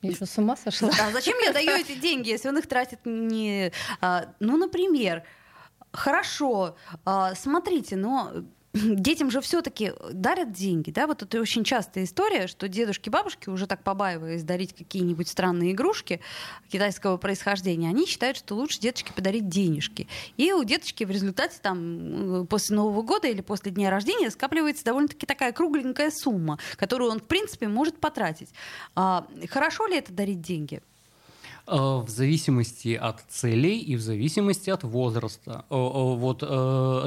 я 0.02 0.12
что, 0.12 0.26
с 0.26 0.38
ума 0.38 0.58
сошла? 0.58 0.90
А 1.02 1.12
зачем 1.14 1.38
я 1.40 1.54
даю 1.54 1.78
эти 1.78 1.98
деньги, 1.98 2.28
если 2.28 2.50
он 2.50 2.58
их 2.58 2.68
тратит 2.68 3.00
не... 3.06 3.72
А, 4.02 4.34
ну, 4.42 4.58
например, 4.58 5.24
хорошо, 5.94 6.76
а, 7.06 7.36
смотрите, 7.36 7.96
но 7.96 8.34
детям 8.84 9.32
же 9.32 9.42
все-таки 9.42 9.94
дарят 10.12 10.52
деньги, 10.52 10.92
да, 10.92 11.08
вот 11.08 11.22
это 11.24 11.40
очень 11.40 11.64
частая 11.64 12.04
история, 12.04 12.48
что 12.48 12.68
дедушки, 12.68 13.10
бабушки, 13.10 13.50
уже 13.50 13.68
так 13.68 13.84
побаиваясь 13.84 14.44
дарить 14.44 14.74
какие-нибудь 14.74 15.28
странные 15.28 15.72
игрушки 15.72 16.22
китайского 16.70 17.18
происхождения, 17.18 17.90
они 17.90 18.06
считают, 18.06 18.38
что 18.38 18.56
лучше 18.56 18.80
деточке 18.80 19.14
подарить 19.14 19.50
денежки. 19.50 20.08
И 20.38 20.52
у 20.52 20.64
деточки 20.64 21.04
в 21.04 21.12
результате 21.12 21.58
там 21.62 22.48
после 22.50 22.76
Нового 22.76 23.02
года 23.02 23.28
или 23.28 23.42
после 23.42 23.72
дня 23.72 23.90
рождения 23.90 24.30
скапливается 24.30 24.86
довольно-таки 24.86 25.26
такая 25.26 25.52
кругленькая 25.52 26.12
сумма, 26.12 26.60
которую 26.76 27.12
он, 27.12 27.20
в 27.20 27.24
принципе, 27.24 27.68
может 27.68 28.00
потратить. 28.00 28.50
А, 28.96 29.28
хорошо 29.50 29.88
ли 29.88 29.98
это 29.98 30.14
дарить 30.14 30.42
деньги? 30.42 30.82
Э, 31.72 32.02
в 32.04 32.10
зависимости 32.10 32.96
от 32.96 33.22
целей 33.30 33.78
и 33.80 33.96
в 33.96 34.02
зависимости 34.02 34.72
от 34.72 34.84
возраста. 34.84 35.66
Э, 35.70 35.76
э, 35.76 36.16
вот 36.16 36.40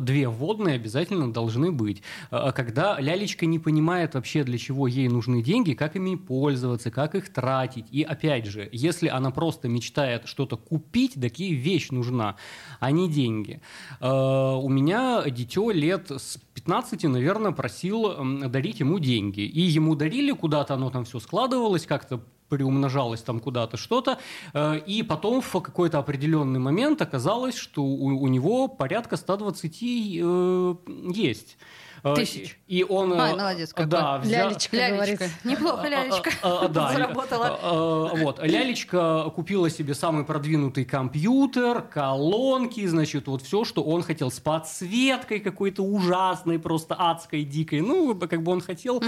две 0.05 0.29
вводные 0.29 0.77
обязательно 0.77 1.33
должны 1.33 1.73
быть. 1.73 2.03
Когда 2.31 3.01
лялечка 3.01 3.47
не 3.47 3.59
понимает 3.59 4.15
вообще, 4.15 4.45
для 4.45 4.59
чего 4.59 4.87
ей 4.87 5.09
нужны 5.09 5.43
деньги, 5.43 5.73
как 5.73 5.97
ими 5.97 6.15
пользоваться, 6.15 6.91
как 6.91 7.15
их 7.15 7.33
тратить. 7.33 7.87
И 7.91 8.03
опять 8.03 8.47
же, 8.47 8.69
если 8.73 9.09
она 9.09 9.31
просто 9.31 9.69
мечтает 9.69 10.27
что-то 10.27 10.57
купить, 10.57 11.15
такие 11.21 11.55
вещь 11.55 11.91
нужна, 11.91 12.37
а 12.79 12.91
не 12.91 13.09
деньги. 13.09 13.61
У 14.01 14.69
меня 14.69 15.25
дитё 15.29 15.71
лет 15.71 16.11
с 16.11 16.39
15, 16.55 17.05
наверное, 17.05 17.53
просил 17.53 18.49
дарить 18.49 18.81
ему 18.81 18.99
деньги. 18.99 19.41
И 19.41 19.61
ему 19.61 19.95
дарили 19.95 20.33
куда-то, 20.33 20.75
оно 20.75 20.91
там 20.91 21.05
все 21.05 21.19
складывалось, 21.19 21.87
как-то 21.87 22.21
приумножалось 22.53 23.23
там 23.23 23.41
куда-то 23.41 23.79
что-то, 23.79 24.19
э, 24.53 24.79
и 24.87 25.03
потом 25.03 25.41
в 25.41 25.51
какой-то 25.51 25.99
определенный 25.99 26.61
момент 26.61 27.01
оказалось, 27.01 27.57
что 27.57 27.83
у, 27.83 28.09
у 28.09 28.29
него 28.29 28.69
порядка 28.69 29.17
120 29.17 29.79
э, 29.83 30.75
есть. 31.15 31.57
Э, 32.05 32.15
Тысяч. 32.15 32.59
И 32.67 32.85
он... 32.87 33.19
Ай, 33.19 33.33
молодец 33.33 33.73
какой. 33.73 33.87
Да, 33.87 34.19
взял... 34.19 34.51
Лялечка, 34.51 34.77
лялечка. 34.77 35.29
Неплохо 35.45 35.89
лялечка 35.89 36.31
да, 36.69 36.93
заработала. 36.93 38.11
Вот, 38.17 38.43
лялечка 38.43 39.31
купила 39.35 39.71
себе 39.71 39.95
самый 39.95 40.27
продвинутый 40.27 40.85
компьютер, 40.85 41.81
колонки, 41.81 42.87
значит, 42.87 43.29
вот 43.29 43.41
все, 43.41 43.65
что 43.65 43.83
он 43.83 44.03
хотел, 44.03 44.31
с 44.31 44.41
подсветкой 44.41 45.41
какой-то 45.41 45.83
ужасной, 45.83 46.59
просто 46.59 46.97
адской, 46.99 47.45
дикой, 47.45 47.81
ну, 47.81 48.15
как 48.15 48.43
бы 48.43 48.53
он 48.53 48.61
хотел. 48.61 49.03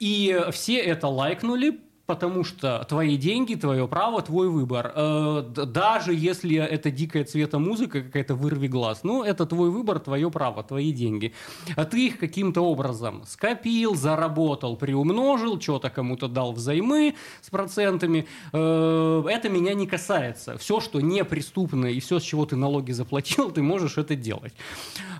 И 0.00 0.40
все 0.50 0.78
это 0.78 1.06
лайкнули, 1.06 1.78
потому 2.12 2.44
что 2.44 2.84
твои 2.90 3.16
деньги, 3.16 3.54
твое 3.54 3.88
право, 3.88 4.20
твой 4.20 4.50
выбор. 4.50 4.92
Э, 4.94 5.44
даже 5.66 6.12
если 6.12 6.56
это 6.56 6.90
дикая 6.90 7.24
цвета 7.24 7.58
музыка, 7.58 8.02
какая-то 8.02 8.34
вырви 8.34 8.66
глаз, 8.66 9.00
ну, 9.02 9.22
это 9.22 9.46
твой 9.46 9.70
выбор, 9.70 9.98
твое 9.98 10.30
право, 10.30 10.62
твои 10.62 10.92
деньги. 10.92 11.32
А 11.74 11.86
ты 11.86 12.08
их 12.08 12.18
каким-то 12.18 12.60
образом 12.60 13.22
скопил, 13.26 13.94
заработал, 13.94 14.76
приумножил, 14.76 15.58
что-то 15.58 15.88
кому-то 15.88 16.28
дал 16.28 16.52
взаймы 16.52 17.14
с 17.40 17.48
процентами. 17.48 18.26
Э, 18.52 19.24
это 19.26 19.48
меня 19.48 19.72
не 19.72 19.86
касается. 19.86 20.58
Все, 20.58 20.80
что 20.80 21.00
неприступно 21.00 21.86
и 21.86 21.98
все, 21.98 22.18
с 22.18 22.22
чего 22.22 22.44
ты 22.44 22.56
налоги 22.56 22.92
заплатил, 22.92 23.50
ты 23.50 23.62
можешь 23.62 23.96
это 23.96 24.14
делать. 24.16 24.52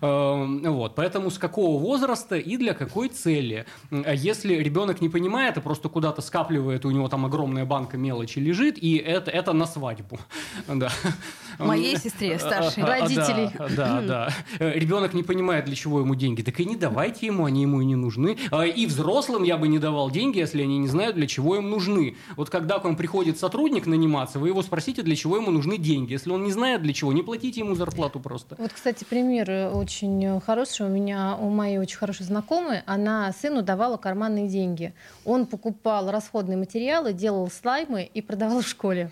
Э, 0.02 0.46
вот. 0.68 0.94
Поэтому 0.94 1.30
с 1.30 1.38
какого 1.38 1.80
возраста 1.80 2.36
и 2.36 2.58
для 2.58 2.74
какой 2.74 3.08
цели? 3.08 3.64
Если 3.90 4.56
ребенок 4.56 5.00
не 5.00 5.08
понимает, 5.08 5.56
а 5.56 5.62
просто 5.62 5.88
куда-то 5.88 6.20
скапливает 6.20 6.81
это 6.82 6.88
у 6.88 6.90
него 6.90 7.08
там 7.08 7.24
огромная 7.24 7.64
банка 7.64 7.96
мелочи 7.96 8.40
лежит, 8.40 8.76
и 8.76 8.96
это, 8.96 9.30
это 9.30 9.52
на 9.52 9.66
свадьбу. 9.66 10.18
Да. 10.68 10.90
Моей 11.58 11.96
сестре, 11.98 12.38
старшей. 12.38 12.82
Родителей. 12.82 13.50
Да, 13.58 14.00
да, 14.00 14.00
да. 14.00 14.28
Ребенок 14.58 15.12
не 15.12 15.22
понимает, 15.22 15.66
для 15.66 15.76
чего 15.76 16.00
ему 16.00 16.14
деньги. 16.14 16.42
Так 16.42 16.58
и 16.60 16.64
не 16.64 16.76
давайте 16.76 17.26
ему, 17.26 17.44
они 17.44 17.62
ему 17.62 17.82
и 17.82 17.84
не 17.84 17.94
нужны. 17.94 18.38
А, 18.50 18.64
и 18.64 18.86
взрослым 18.86 19.42
я 19.42 19.58
бы 19.58 19.68
не 19.68 19.78
давал 19.78 20.10
деньги, 20.10 20.38
если 20.38 20.62
они 20.62 20.78
не 20.78 20.88
знают, 20.88 21.14
для 21.14 21.26
чего 21.26 21.56
им 21.56 21.70
нужны. 21.70 22.16
Вот 22.36 22.48
когда 22.48 22.78
к 22.78 22.84
вам 22.84 22.96
приходит 22.96 23.38
сотрудник 23.38 23.86
наниматься, 23.86 24.38
вы 24.38 24.48
его 24.48 24.62
спросите, 24.62 25.02
для 25.02 25.14
чего 25.14 25.36
ему 25.36 25.50
нужны 25.50 25.76
деньги. 25.76 26.12
Если 26.12 26.30
он 26.30 26.42
не 26.42 26.52
знает, 26.52 26.82
для 26.82 26.94
чего, 26.94 27.12
не 27.12 27.22
платите 27.22 27.60
ему 27.60 27.74
зарплату 27.74 28.18
просто. 28.18 28.56
Вот, 28.58 28.72
кстати, 28.72 29.04
пример 29.04 29.70
очень 29.74 30.40
хороший. 30.40 30.86
У 30.86 30.90
меня, 30.90 31.36
у 31.38 31.50
моей 31.50 31.78
очень 31.78 31.98
хорошей 31.98 32.24
знакомой, 32.24 32.80
она 32.86 33.30
сыну 33.32 33.62
давала 33.62 33.98
карманные 33.98 34.48
деньги. 34.48 34.94
Он 35.24 35.46
покупал 35.46 36.10
расходные 36.10 36.56
материалы, 36.56 36.71
делал 37.12 37.50
слаймы 37.50 38.10
и 38.14 38.22
продавал 38.22 38.62
в 38.62 38.66
школе. 38.66 39.10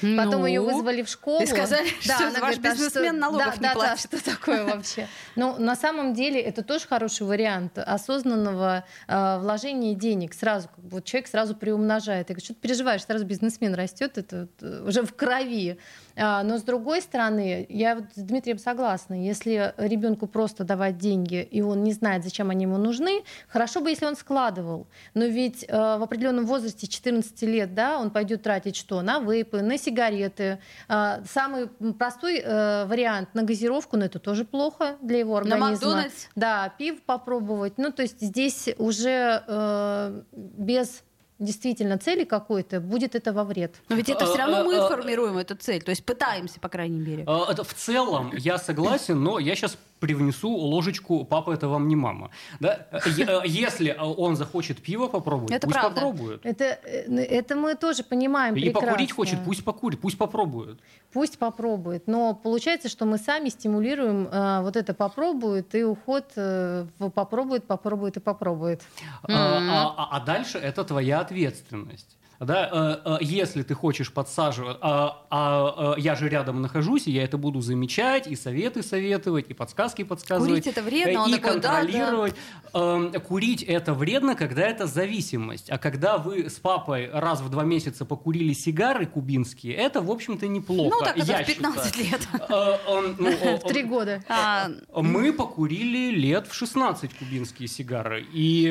Потом 0.00 0.42
ну, 0.42 0.46
ее 0.46 0.60
вызвали 0.60 1.02
в 1.02 1.08
школу. 1.08 1.42
И 1.42 1.46
сказали, 1.46 1.88
да, 2.06 2.14
что 2.14 2.28
она 2.28 2.40
ваш 2.40 2.56
говорит, 2.56 2.62
бизнесмен 2.62 3.12
что, 3.12 3.20
налогов 3.20 3.46
да, 3.46 3.54
не 3.54 3.60
да, 3.60 3.72
платит. 3.72 4.08
Да, 4.10 4.18
что 4.18 4.30
такое 4.30 4.64
вообще? 4.64 5.08
Ну, 5.36 5.56
на 5.58 5.76
самом 5.76 6.14
деле 6.14 6.40
это 6.40 6.62
тоже 6.62 6.86
хороший 6.86 7.26
вариант 7.26 7.78
осознанного 7.78 8.84
э, 9.06 9.38
вложения 9.38 9.94
денег. 9.94 10.34
Сразу, 10.34 10.68
как 10.68 10.84
бы, 10.84 10.90
вот 10.90 11.04
человек 11.04 11.28
сразу 11.28 11.56
приумножает. 11.56 12.28
Я 12.28 12.34
говорю, 12.34 12.44
что 12.44 12.54
ты 12.54 12.60
переживаешь, 12.60 13.04
сразу 13.04 13.24
бизнесмен 13.24 13.74
растет, 13.74 14.18
это 14.18 14.48
уже 14.84 15.02
в 15.02 15.14
крови. 15.14 15.78
А, 16.16 16.42
но 16.42 16.58
с 16.58 16.62
другой 16.62 17.00
стороны, 17.00 17.66
я 17.68 17.96
вот 17.96 18.04
с 18.14 18.22
Дмитрием 18.22 18.58
согласна, 18.58 19.14
если 19.14 19.72
ребенку 19.76 20.26
просто 20.26 20.64
давать 20.64 20.98
деньги, 20.98 21.42
и 21.42 21.62
он 21.62 21.84
не 21.84 21.92
знает, 21.92 22.24
зачем 22.24 22.50
они 22.50 22.64
ему 22.64 22.76
нужны, 22.76 23.22
хорошо 23.48 23.80
бы, 23.80 23.90
если 23.90 24.04
он 24.04 24.16
складывал. 24.16 24.88
Но 25.14 25.24
ведь 25.24 25.64
э, 25.68 25.72
в 25.72 26.02
определенном 26.02 26.46
возрасте 26.46 26.86
14 26.86 27.42
лет, 27.42 27.74
да, 27.74 27.98
он 27.98 28.10
пойдет 28.10 28.42
тратить 28.42 28.76
что? 28.76 29.00
На 29.02 29.20
вейпы, 29.48 29.62
на 29.62 29.78
сигареты. 29.78 30.58
Э, 30.88 31.22
самый 31.24 31.68
простой 31.98 32.38
э, 32.38 32.86
вариант 32.86 33.34
на 33.34 33.42
газировку, 33.42 33.96
но 33.96 34.04
это 34.04 34.18
тоже 34.18 34.44
плохо 34.44 34.96
для 35.02 35.18
его 35.18 35.36
организма. 35.36 35.66
На 35.66 35.72
Макдональдс? 35.72 36.26
Да, 36.34 36.72
пив 36.78 37.02
попробовать. 37.02 37.74
Ну, 37.78 37.92
то 37.92 38.02
есть 38.02 38.20
здесь 38.20 38.68
уже 38.78 39.42
э, 39.46 40.22
без 40.32 41.02
действительно 41.38 41.98
цели 41.98 42.24
какой-то, 42.24 42.80
будет 42.80 43.14
это 43.14 43.32
во 43.32 43.44
вред. 43.44 43.76
Но 43.88 43.94
ведь 43.94 44.08
это 44.08 44.26
все 44.26 44.38
равно 44.38 44.64
мы 44.64 44.76
а, 44.76 44.86
а, 44.86 44.88
формируем 44.88 45.38
эту 45.38 45.54
цель, 45.54 45.80
то 45.80 45.90
есть 45.90 46.04
пытаемся, 46.04 46.58
по 46.58 46.68
крайней 46.68 46.98
мере. 46.98 47.22
Это 47.22 47.62
в 47.62 47.74
целом 47.74 48.32
я 48.36 48.58
согласен, 48.58 49.22
но 49.22 49.38
я 49.38 49.54
сейчас 49.54 49.78
привнесу 49.98 50.50
ложечку 50.50 51.24
«папа, 51.24 51.52
это 51.52 51.68
вам 51.68 51.88
не 51.88 51.96
мама». 51.96 52.30
Да? 52.60 52.86
Э, 52.90 53.42
если 53.44 53.96
он 53.98 54.36
захочет 54.36 54.80
пиво 54.82 55.08
попробовать, 55.08 55.52
это 55.52 55.66
пусть 55.66 55.78
правда. 55.78 55.94
попробует. 55.94 56.46
Это, 56.46 56.64
э, 56.64 57.22
это 57.22 57.56
мы 57.56 57.74
тоже 57.74 58.02
понимаем 58.02 58.54
И 58.54 58.60
прекрасно. 58.60 58.88
покурить 58.88 59.12
хочет, 59.12 59.38
пусть 59.44 59.64
покурит, 59.64 60.00
пусть 60.00 60.18
попробует. 60.18 60.78
Пусть 61.12 61.38
попробует. 61.38 62.06
Но 62.06 62.34
получается, 62.34 62.88
что 62.88 63.06
мы 63.06 63.18
сами 63.18 63.48
стимулируем 63.48 64.28
э, 64.28 64.62
вот 64.62 64.76
это 64.76 64.94
«попробует» 64.94 65.74
и 65.74 65.82
уход 65.84 66.24
э, 66.36 66.86
в 66.98 67.10
«попробует, 67.10 67.64
попробует 67.64 68.16
и 68.16 68.20
попробует». 68.20 68.82
А, 69.22 69.28
а, 69.28 69.94
а, 69.96 70.16
а 70.16 70.20
дальше 70.20 70.58
это 70.58 70.84
твоя 70.84 71.20
ответственность. 71.20 72.18
Да, 72.40 72.68
э, 72.70 72.98
э, 73.04 73.18
если 73.20 73.62
ты 73.62 73.74
хочешь 73.74 74.12
подсаживать, 74.12 74.76
а, 74.80 75.26
а, 75.28 75.94
а 75.94 75.98
я 75.98 76.14
же 76.14 76.28
рядом 76.28 76.62
нахожусь, 76.62 77.08
и 77.08 77.10
я 77.10 77.24
это 77.24 77.36
буду 77.36 77.60
замечать, 77.60 78.28
и 78.28 78.36
советы 78.36 78.82
советовать, 78.84 79.46
и 79.48 79.54
подсказки 79.54 80.04
подсказывать. 80.04 80.50
Курить 80.50 80.66
это 80.68 80.82
вредно, 80.82 81.24
он 81.24 81.30
и 81.30 81.38
такой, 81.38 81.60
да, 81.60 81.80
контролировать. 81.80 82.34
Эм, 82.74 83.12
Курить 83.12 83.62
это 83.64 83.92
вредно, 83.92 84.36
когда 84.36 84.62
это 84.62 84.86
зависимость. 84.86 85.68
А 85.68 85.78
когда 85.78 86.18
вы 86.18 86.48
с 86.48 86.60
папой 86.60 87.10
раз 87.12 87.40
в 87.40 87.50
два 87.50 87.64
месяца 87.64 88.04
покурили 88.04 88.52
сигары 88.52 89.06
кубинские, 89.06 89.74
это, 89.74 90.00
в 90.00 90.10
общем-то, 90.10 90.46
неплохо. 90.46 90.96
Ну, 90.96 91.04
так 91.04 91.16
я 91.16 91.42
в 91.42 91.46
15 91.46 91.94
считаю. 91.94 92.10
лет. 92.10 92.28
Э, 92.48 92.78
эм, 92.86 93.16
ну, 93.18 93.56
В 93.58 93.68
три 93.68 93.82
года. 93.82 94.22
А, 94.28 94.68
мы 94.94 95.32
покурили 95.32 96.14
лет 96.14 96.46
в 96.46 96.54
16 96.54 97.14
кубинские 97.14 97.66
сигары. 97.66 98.24
И 98.32 98.62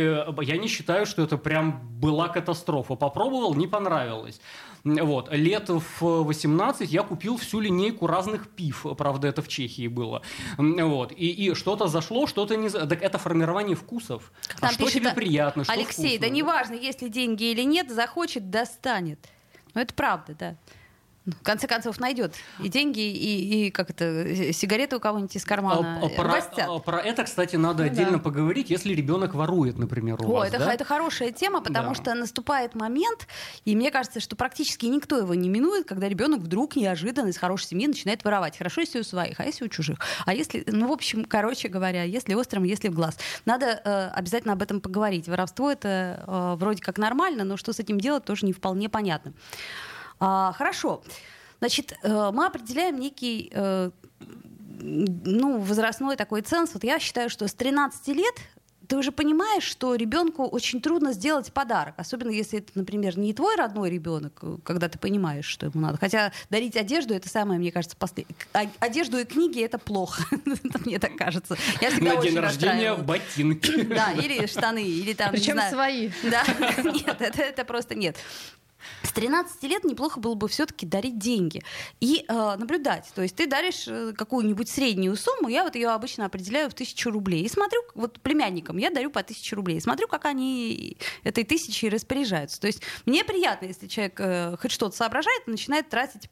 я 0.42 0.58
не 0.58 0.68
считаю, 0.68 1.06
что 1.06 1.24
это 1.24 1.38
прям 1.38 1.82
была 2.00 2.30
катастрофа. 2.30 2.96
Попробовал, 2.96 3.57
не 3.58 3.68
понравилось. 3.68 4.40
Вот. 4.84 5.34
Лет 5.34 5.70
в 5.70 6.02
18 6.02 6.92
я 6.92 7.04
купил 7.04 7.38
всю 7.38 7.60
линейку 7.60 8.08
разных 8.08 8.48
пив. 8.50 8.86
Правда, 8.98 9.28
это 9.28 9.42
в 9.42 9.48
Чехии 9.48 9.88
было. 9.88 10.22
Вот. 10.58 11.12
И, 11.12 11.30
и 11.30 11.54
что-то 11.54 11.88
зашло, 11.88 12.28
что-то 12.28 12.56
не... 12.56 12.70
Так 12.70 13.02
это 13.02 13.18
формирование 13.18 13.76
вкусов. 13.76 14.32
А 14.56 14.62
там 14.62 14.72
что 14.72 14.86
пишет, 14.86 15.02
тебе 15.02 15.10
а, 15.10 15.14
приятно, 15.14 15.64
что 15.64 15.74
Алексей, 15.74 16.18
да 16.18 16.28
вкусно? 16.28 16.36
неважно, 16.36 16.74
есть 16.76 17.02
ли 17.02 17.10
деньги 17.10 17.46
или 17.46 17.64
нет, 17.64 17.92
захочет, 17.92 18.50
достанет. 18.50 19.20
Ну, 19.74 19.82
это 19.82 19.94
правда, 19.94 20.36
да. 20.40 20.56
В 21.28 21.44
конце 21.44 21.68
концов, 21.68 22.00
найдет 22.00 22.36
и 22.64 22.70
деньги, 22.70 23.02
и, 23.02 23.68
и 23.68 23.72
как 23.72 23.90
это, 23.90 24.06
э, 24.06 24.54
сигареты 24.54 24.96
у 24.96 25.00
кого-нибудь 25.02 25.36
из 25.36 25.44
кармана. 25.44 26.00
А, 26.02 26.06
а, 26.06 26.10
э, 26.10 26.16
про, 26.16 26.76
а, 26.76 26.80
про 26.80 27.02
это, 27.02 27.26
кстати, 27.26 27.58
надо 27.58 27.84
Ну 27.84 27.90
отдельно 27.90 28.14
да. 28.14 28.20
поговорить, 28.20 28.70
если 28.70 28.94
ребенок 28.94 29.34
ворует, 29.36 29.78
например, 29.78 30.22
у 30.22 30.24
О, 30.24 30.40
вас. 30.40 30.48
это, 30.48 30.60
да? 30.60 30.74
это 30.74 30.86
хорошая 30.86 31.34
тема, 31.34 31.62
потому 31.62 31.90
Да. 31.90 31.96
что 31.96 32.14
наступает 32.14 32.76
момент, 32.76 33.28
и 33.66 33.76
мне 33.76 33.92
кажется, 33.92 34.22
что 34.22 34.38
практически 34.38 34.86
никто 34.86 35.18
его 35.18 35.34
не 35.36 35.50
минует, 35.50 35.86
когда 35.86 36.08
ребенок 36.08 36.40
вдруг 36.40 36.78
неожиданно 36.78 37.28
из 37.28 37.38
хорошей 37.38 37.68
семьи 37.68 37.88
начинает 37.88 38.24
воровать. 38.24 38.58
Хорошо, 38.58 38.82
если 38.82 39.00
у 39.00 39.04
своих, 39.04 39.40
а 39.42 39.44
если 39.44 39.66
у 39.66 39.68
чужих. 39.68 40.00
А 40.26 40.34
если, 40.34 40.64
ну, 40.68 40.88
в 40.88 40.94
общем, 40.94 41.26
короче 41.26 41.68
говоря, 41.68 42.04
если 42.04 42.36
острым, 42.36 42.64
если 42.64 42.88
в 42.88 42.94
глаз. 42.94 43.18
Надо 43.44 43.82
э, 43.84 44.10
обязательно 44.14 44.54
об 44.54 44.62
этом 44.62 44.80
поговорить. 44.80 45.28
Воровство 45.28 45.70
это 45.70 46.24
э, 46.26 46.56
вроде 46.58 46.82
как 46.82 46.98
нормально, 46.98 47.44
но 47.44 47.58
что 47.58 47.74
с 47.74 47.80
этим 47.80 48.00
делать, 48.00 48.24
тоже 48.24 48.46
не 48.46 48.54
вполне 48.54 48.88
понятно. 48.88 49.34
А, 50.20 50.54
хорошо. 50.54 51.04
Значит, 51.60 51.98
э, 52.04 52.32
мы 52.34 52.46
определяем 52.46 53.00
некий 53.00 53.50
э, 53.52 53.92
ну, 54.80 55.60
возрастной 55.60 56.16
такой 56.16 56.42
ценз. 56.42 56.74
Вот 56.74 56.84
я 56.84 57.00
считаю, 57.00 57.30
что 57.30 57.48
с 57.48 57.54
13 57.54 58.08
лет 58.10 58.36
ты 58.88 58.96
уже 58.96 59.12
понимаешь, 59.12 59.64
что 59.64 59.96
ребенку 59.96 60.46
очень 60.46 60.82
трудно 60.82 61.12
сделать 61.12 61.52
подарок, 61.52 61.96
особенно 61.98 62.30
если 62.30 62.60
это, 62.60 62.72
например, 62.76 63.18
не 63.18 63.34
твой 63.34 63.56
родной 63.56 63.90
ребенок, 63.90 64.40
э, 64.42 64.58
когда 64.64 64.88
ты 64.88 64.98
понимаешь, 64.98 65.46
что 65.46 65.66
ему 65.66 65.82
надо. 65.82 65.98
Хотя 65.98 66.32
дарить 66.50 66.78
одежду 66.78 67.14
это 67.14 67.28
самое, 67.28 67.60
мне 67.60 67.72
кажется, 67.72 67.98
после... 67.98 68.26
а- 68.54 68.70
одежду 68.80 69.18
и 69.18 69.26
книги 69.26 69.62
это 69.62 69.78
плохо, 69.78 70.24
мне 70.86 71.00
так 71.00 71.16
кажется. 71.18 71.58
Я 71.82 71.92
всегда 71.92 72.16
На 72.16 72.22
день 72.22 72.38
рождения 72.40 72.96
ботинки. 72.96 73.84
Да, 73.84 74.12
или 74.14 74.46
штаны, 74.46 74.84
или 74.84 75.14
там, 75.14 75.32
Причем 75.32 75.60
свои. 75.70 76.10
да, 76.24 76.44
нет, 76.84 77.22
это 77.22 77.66
просто 77.66 77.96
нет. 77.96 78.16
С 79.04 79.12
13 79.12 79.64
лет 79.64 79.84
неплохо 79.84 80.20
было 80.20 80.36
бы 80.36 80.48
все-таки 80.48 80.86
дарить 80.86 81.18
деньги 81.18 81.64
и 82.00 82.26
э, 82.28 82.34
наблюдать. 82.58 83.12
То 83.16 83.22
есть 83.22 83.36
ты 83.36 83.48
даришь 83.48 83.88
э, 83.88 84.14
какую-нибудь 84.14 84.70
среднюю 84.70 85.16
сумму, 85.16 85.50
я 85.50 85.64
вот 85.64 85.76
ее 85.76 85.90
обычно 85.90 86.26
определяю 86.26 86.70
в 86.70 86.74
тысячу 86.74 87.12
рублей. 87.12 87.44
И 87.44 87.50
смотрю, 87.50 87.82
вот 87.96 88.20
племянникам 88.22 88.78
я 88.78 88.90
дарю 88.90 89.10
по 89.10 89.24
тысяче 89.24 89.56
рублей. 89.56 89.78
И 89.78 89.82
смотрю, 89.82 90.08
как 90.08 90.26
они 90.26 90.98
этой 91.24 91.44
тысячей 91.44 91.90
распоряжаются. 91.90 92.60
То 92.60 92.68
есть 92.68 92.82
мне 93.06 93.24
приятно, 93.24 93.66
если 93.66 93.88
человек 93.88 94.20
э, 94.20 94.58
хоть 94.60 94.72
что-то 94.72 94.96
соображает 94.96 95.48
начинает 95.48 95.90
тратить 95.90 96.30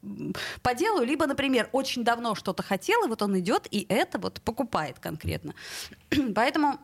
по 0.61 0.73
делу, 0.73 1.03
либо, 1.03 1.25
например, 1.27 1.69
очень 1.71 2.03
давно 2.03 2.35
что-то 2.35 2.63
хотел, 2.63 3.05
и 3.05 3.07
вот 3.07 3.21
он 3.21 3.37
идет 3.39 3.67
и 3.71 3.85
это 3.89 4.19
вот 4.19 4.41
покупает 4.41 4.99
конкретно. 4.99 5.53
Поэтому, 6.35 6.79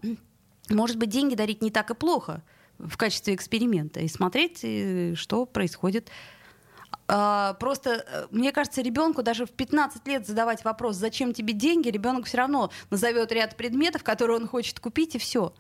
может 0.69 0.97
быть, 0.97 1.09
деньги 1.09 1.35
дарить 1.35 1.61
не 1.61 1.71
так 1.71 1.91
и 1.91 1.95
плохо 1.95 2.41
в 2.87 2.97
качестве 2.97 3.35
эксперимента 3.35 3.99
и 3.99 4.07
смотреть, 4.07 4.65
что 5.17 5.45
происходит. 5.45 6.09
А, 7.07 7.53
Просто, 7.55 8.05
э, 8.07 8.27
мне 8.31 8.51
кажется, 8.51 8.81
ребенку 8.81 9.21
даже 9.21 9.45
в 9.45 9.51
15 9.51 10.07
лет 10.07 10.25
задавать 10.25 10.63
вопрос, 10.63 10.95
зачем 10.95 11.33
тебе 11.33 11.53
деньги, 11.53 11.89
ребенок 11.89 12.25
все 12.25 12.37
равно 12.37 12.71
назовет 12.89 13.31
ряд 13.33 13.57
предметов, 13.57 14.03
которые 14.03 14.37
он 14.37 14.47
хочет 14.47 14.79
купить, 14.79 15.15
и 15.15 15.17
все. 15.17 15.53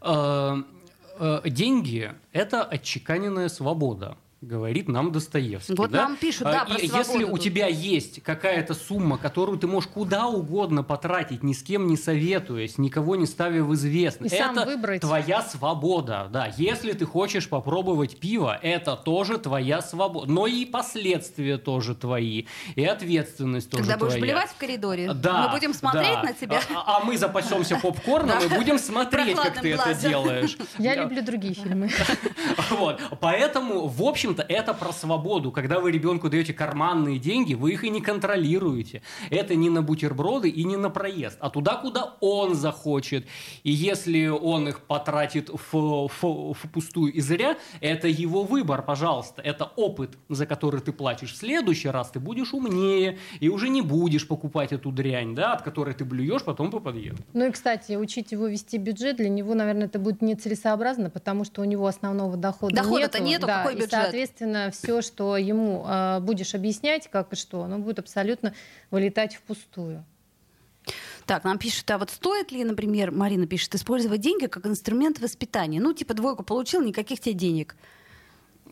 Э, 0.00 0.56
э, 1.18 1.40
Деньги– 1.44 2.14
это 2.32 2.64
отчеканенная 2.64 3.48
свобода. 3.48 4.16
Говорит 4.42 4.86
нам 4.88 5.12
Достоевский. 5.12 5.74
Вот 5.76 5.90
да? 5.90 6.02
нам 6.08 6.16
пишут, 6.16 6.42
да, 6.44 6.60
А, 6.62 6.64
про 6.66 6.74
и 6.76 6.86
Если 6.86 7.24
у 7.24 7.30
тут. 7.32 7.40
тебя 7.40 7.68
есть 7.68 8.22
какая-то 8.22 8.74
сумма, 8.74 9.16
которую 9.16 9.58
ты 9.58 9.66
можешь 9.66 9.88
куда 9.88 10.26
угодно 10.26 10.82
потратить, 10.82 11.42
ни 11.42 11.54
с 11.54 11.62
кем 11.62 11.86
не 11.86 11.96
советуясь, 11.96 12.76
никого 12.76 13.16
не 13.16 13.24
ставя 13.24 13.64
в 13.64 13.74
известность, 13.74 14.34
И 14.34 14.36
сам 14.38 14.58
это 14.58 14.66
выбрать. 14.66 15.00
твоя 15.00 15.40
свобода. 15.40 16.28
Да. 16.30 16.52
Если 16.58 16.92
ты 16.92 17.06
хочешь 17.06 17.48
попробовать 17.48 18.18
пиво, 18.20 18.58
это 18.60 18.94
тоже 18.94 19.38
твоя 19.38 19.80
свобода. 19.80 20.30
Но 20.30 20.46
и 20.46 20.66
последствия 20.66 21.56
тоже 21.56 21.94
твои, 21.94 22.44
и 22.74 22.84
ответственность 22.84 23.70
тоже 23.70 23.84
Когда 23.84 23.96
будешь 23.96 24.12
твоя. 24.16 24.34
блевать 24.34 24.50
в 24.50 24.56
коридоре, 24.58 25.14
Да, 25.14 25.46
мы 25.46 25.54
будем 25.54 25.72
смотреть 25.72 26.12
да. 26.12 26.22
на 26.22 26.32
тебя. 26.34 26.60
А, 26.74 26.98
а 26.98 27.04
мы 27.04 27.16
запасемся 27.16 27.78
попкорном 27.82 28.38
и 28.44 28.48
Да. 28.50 28.56
будем 28.56 28.78
смотреть, 28.78 29.34
как 29.36 29.62
ты 29.62 29.72
это 29.72 29.94
делаешь. 29.94 30.58
Я 30.78 30.94
Да. 30.94 31.02
люблю 31.04 31.22
другие 31.22 31.54
фильмы. 31.54 31.88
Вот. 32.70 33.00
Поэтому, 33.20 33.86
в 33.86 34.02
общем-то, 34.26 34.42
это 34.52 34.74
про 34.74 34.92
свободу. 34.92 35.52
Когда 35.52 35.78
вы 35.80 35.92
ребенку 35.92 36.28
даете 36.28 36.52
карманные 36.52 37.18
деньги, 37.18 37.54
вы 37.54 37.72
их 37.72 37.84
и 37.84 37.90
не 37.90 38.00
контролируете. 38.00 39.02
Это 39.30 39.54
не 39.54 39.70
на 39.70 39.82
бутерброды 39.82 40.48
и 40.48 40.64
не 40.64 40.76
на 40.76 40.90
проезд, 40.90 41.36
а 41.40 41.48
туда, 41.50 41.76
куда 41.76 42.14
он 42.20 42.54
захочет. 42.54 43.26
И 43.62 43.70
если 43.70 44.26
он 44.26 44.68
их 44.68 44.80
потратит 44.80 45.48
в, 45.50 46.08
в- 46.08 46.54
впустую 46.54 47.12
и 47.12 47.20
зря, 47.20 47.56
это 47.80 48.08
его 48.08 48.42
выбор, 48.42 48.82
пожалуйста. 48.82 49.42
Это 49.42 49.64
опыт, 49.76 50.18
за 50.28 50.46
который 50.46 50.80
ты 50.80 50.92
платишь. 50.92 51.32
В 51.32 51.36
следующий 51.36 51.88
раз 51.88 52.10
ты 52.10 52.18
будешь 52.20 52.52
умнее 52.52 53.18
и 53.40 53.48
уже 53.48 53.68
не 53.68 53.82
будешь 53.82 54.26
покупать 54.26 54.72
эту 54.72 54.90
дрянь, 54.90 55.34
да, 55.34 55.52
от 55.52 55.62
которой 55.62 55.94
ты 55.94 56.04
блюешь 56.04 56.42
потом 56.42 56.70
по 56.70 56.80
подъезду. 56.80 57.22
Ну 57.32 57.46
и, 57.46 57.50
кстати, 57.50 57.96
учить 57.96 58.32
его 58.32 58.46
вести 58.48 58.78
бюджет, 58.78 59.16
для 59.16 59.28
него, 59.28 59.54
наверное, 59.54 59.86
это 59.86 59.98
будет 59.98 60.20
нецелесообразно, 60.22 61.10
потому 61.10 61.44
что 61.44 61.60
у 61.62 61.64
него 61.64 61.86
основного 61.86 62.36
дохода 62.36 62.74
Дохода-то 62.76 63.18
нету. 63.18 63.26
нету, 63.28 63.46
Да, 63.46 63.58
какой 63.58 63.74
бюджет? 63.74 63.90
Соответственно, 64.16 64.70
все, 64.70 65.02
что 65.02 65.36
ему 65.36 65.84
э, 65.86 66.20
будешь 66.20 66.54
объяснять, 66.54 67.08
как 67.10 67.32
и 67.32 67.36
что, 67.36 67.62
оно 67.62 67.78
будет 67.78 67.98
абсолютно 67.98 68.54
вылетать 68.90 69.36
впустую. 69.36 70.04
Так, 71.26 71.44
нам 71.44 71.58
пишут, 71.58 71.90
а 71.90 71.98
вот 71.98 72.10
стоит 72.10 72.50
ли, 72.52 72.64
например, 72.64 73.10
Марина 73.10 73.46
пишет, 73.46 73.74
использовать 73.74 74.20
деньги 74.20 74.46
как 74.46 74.66
инструмент 74.66 75.18
воспитания? 75.18 75.80
Ну, 75.80 75.92
типа, 75.92 76.14
двойку 76.14 76.44
получил, 76.44 76.80
никаких 76.82 77.20
тебе 77.20 77.34
денег. 77.34 77.76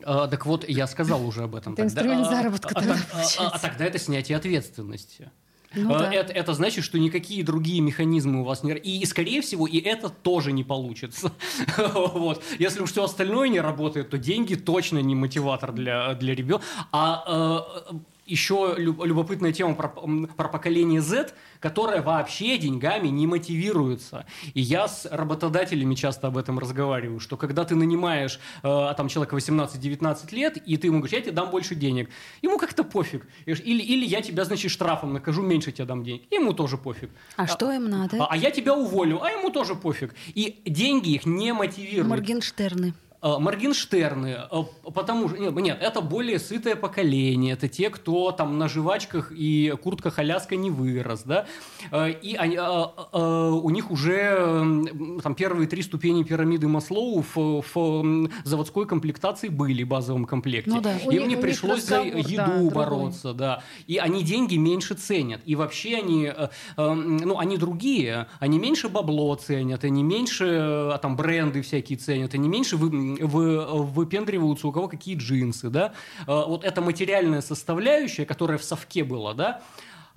А, 0.03 0.27
так 0.27 0.45
вот, 0.45 0.67
я 0.67 0.87
сказал 0.87 1.23
уже 1.25 1.43
об 1.43 1.55
этом. 1.55 1.73
Это 1.73 1.83
инструмент 1.83 2.25
а, 2.27 2.29
заработка 2.29 2.69
а, 2.69 2.73
тогда 2.73 2.95
а, 3.13 3.21
а, 3.39 3.47
а 3.49 3.59
тогда 3.59 3.85
это 3.85 3.99
снятие 3.99 4.37
ответственности. 4.37 5.29
Ну 5.75 5.93
А, 5.93 5.99
да. 5.99 6.13
это, 6.13 6.33
это 6.33 6.53
значит, 6.53 6.83
что 6.83 6.97
никакие 6.99 7.43
другие 7.43 7.81
механизмы 7.81 8.41
у 8.41 8.43
вас 8.43 8.63
не... 8.63 8.73
И, 8.73 9.05
скорее 9.05 9.41
всего, 9.41 9.67
и 9.67 9.79
это 9.79 10.09
тоже 10.09 10.51
не 10.51 10.63
получится. 10.63 11.31
вот. 11.93 12.43
Если 12.59 12.81
уж 12.81 12.91
все 12.91 13.03
остальное 13.03 13.49
не 13.49 13.59
работает, 13.59 14.09
то 14.09 14.17
деньги 14.17 14.55
точно 14.55 14.99
не 14.99 15.15
мотиватор 15.15 15.71
для, 15.71 16.13
для 16.15 16.35
ребенка. 16.35 16.63
А 16.91 17.65
э, 17.91 17.95
еще 18.25 18.75
лю- 18.77 19.03
любопытная 19.03 19.51
тема 19.51 19.75
про, 19.75 19.89
про 19.89 20.47
поколение 20.49 21.01
Z, 21.01 21.33
которое 21.59 22.01
вообще 22.01 22.57
деньгами 22.57 23.07
не 23.07 23.27
мотивируется. 23.27 24.25
И 24.53 24.61
я 24.61 24.87
с 24.87 25.05
работодателями 25.09 25.95
часто 25.95 26.27
об 26.27 26.37
этом 26.37 26.59
разговариваю, 26.59 27.19
что 27.19 27.37
когда 27.37 27.65
ты 27.65 27.75
нанимаешь 27.75 28.39
э, 28.63 28.93
там, 28.97 29.07
человека 29.07 29.35
18-19 29.35 30.35
лет, 30.35 30.57
и 30.57 30.77
ты 30.77 30.87
ему 30.87 30.99
говоришь, 30.99 31.13
я 31.13 31.21
тебе 31.21 31.31
дам 31.31 31.49
больше 31.51 31.75
денег, 31.75 32.09
ему 32.41 32.57
как-то 32.57 32.83
пофиг. 32.83 33.27
Или, 33.45 33.81
или 33.81 34.05
я 34.05 34.21
тебя, 34.21 34.45
значит, 34.45 34.71
штрафом 34.71 35.13
накажу, 35.13 35.41
меньше 35.41 35.71
тебе 35.71 35.85
дам 35.85 36.03
денег. 36.03 36.23
Ему 36.31 36.53
тоже 36.53 36.77
пофиг. 36.77 37.09
А 37.35 37.47
что 37.47 37.71
им 37.71 37.89
надо? 37.89 38.17
А, 38.23 38.27
а 38.31 38.37
я 38.37 38.51
тебя 38.51 38.73
уволю, 38.75 39.21
а 39.21 39.29
ему 39.31 39.49
тоже 39.49 39.75
пофиг. 39.75 40.13
И 40.33 40.61
деньги 40.65 41.11
их 41.11 41.25
не 41.25 41.53
мотивируют. 41.53 42.07
Моргенштерны. 42.09 42.93
Э, 43.25 43.39
Моргенштерны, 43.39 44.37
э, 44.51 44.63
потому 44.93 45.27
что, 45.27 45.39
нет, 45.39 45.55
нет, 45.55 45.79
это 45.81 46.01
более 46.01 46.37
сытое 46.37 46.75
поколение, 46.75 47.53
это 47.53 47.67
те, 47.67 47.89
кто 47.89 48.31
там 48.31 48.59
на 48.59 48.67
жвачках 48.67 49.31
и 49.31 49.73
куртках 49.81 50.19
Аляска 50.19 50.55
не 50.55 50.69
вырос, 50.69 51.23
да, 51.23 51.47
Э, 51.91 52.11
и 52.11 52.35
они, 52.35 52.57
у 52.57 53.69
них 53.69 53.91
уже 53.91 54.85
там 55.23 55.35
первые 55.35 55.67
три 55.67 55.81
ступени 55.81 56.23
пирамиды 56.23 56.67
Маслоу 56.67 57.23
в, 57.35 57.63
в, 57.73 58.29
заводской 58.43 58.85
комплектации 58.85 59.49
были 59.49 59.83
в 59.83 59.87
базовом 59.87 60.25
комплекте. 60.25 60.69
Ну 60.69 60.81
да. 60.81 60.97
Им 60.97 61.09
не 61.11 61.19
у 61.19 61.25
них 61.25 61.41
пришлось 61.41 61.83
за 61.83 62.03
разговор, 62.03 62.23
да, 62.23 62.29
еду 62.29 62.51
другой. 62.51 62.73
бороться, 62.73 63.33
да, 63.33 63.63
и 63.87 63.97
они 63.97 64.23
деньги 64.23 64.55
меньше 64.55 64.95
ценят, 64.95 65.41
и 65.45 65.55
вообще 65.55 65.97
они, 65.97 66.31
ну, 66.77 67.39
они 67.39 67.57
другие, 67.57 68.27
они 68.39 68.59
меньше 68.59 68.89
бабло 68.89 69.33
ценят, 69.35 69.83
они 69.83 70.03
меньше 70.03 70.45
э, 70.45 70.97
там 71.01 71.15
бренды 71.15 71.61
всякие 71.61 71.97
ценят, 71.97 72.33
они 72.33 72.47
меньше 72.47 72.77
вы, 72.77 73.14
выпендриваются, 73.21 74.67
у 74.67 74.71
кого 74.71 74.87
какие 74.87 75.17
джинсы, 75.17 75.69
да. 75.69 75.93
Вот 76.25 76.63
эта 76.63 76.81
материальная 76.81 77.41
составляющая, 77.41 78.25
которая 78.25 78.57
в 78.57 78.63
совке 78.63 79.03
была, 79.03 79.33
да, 79.33 79.61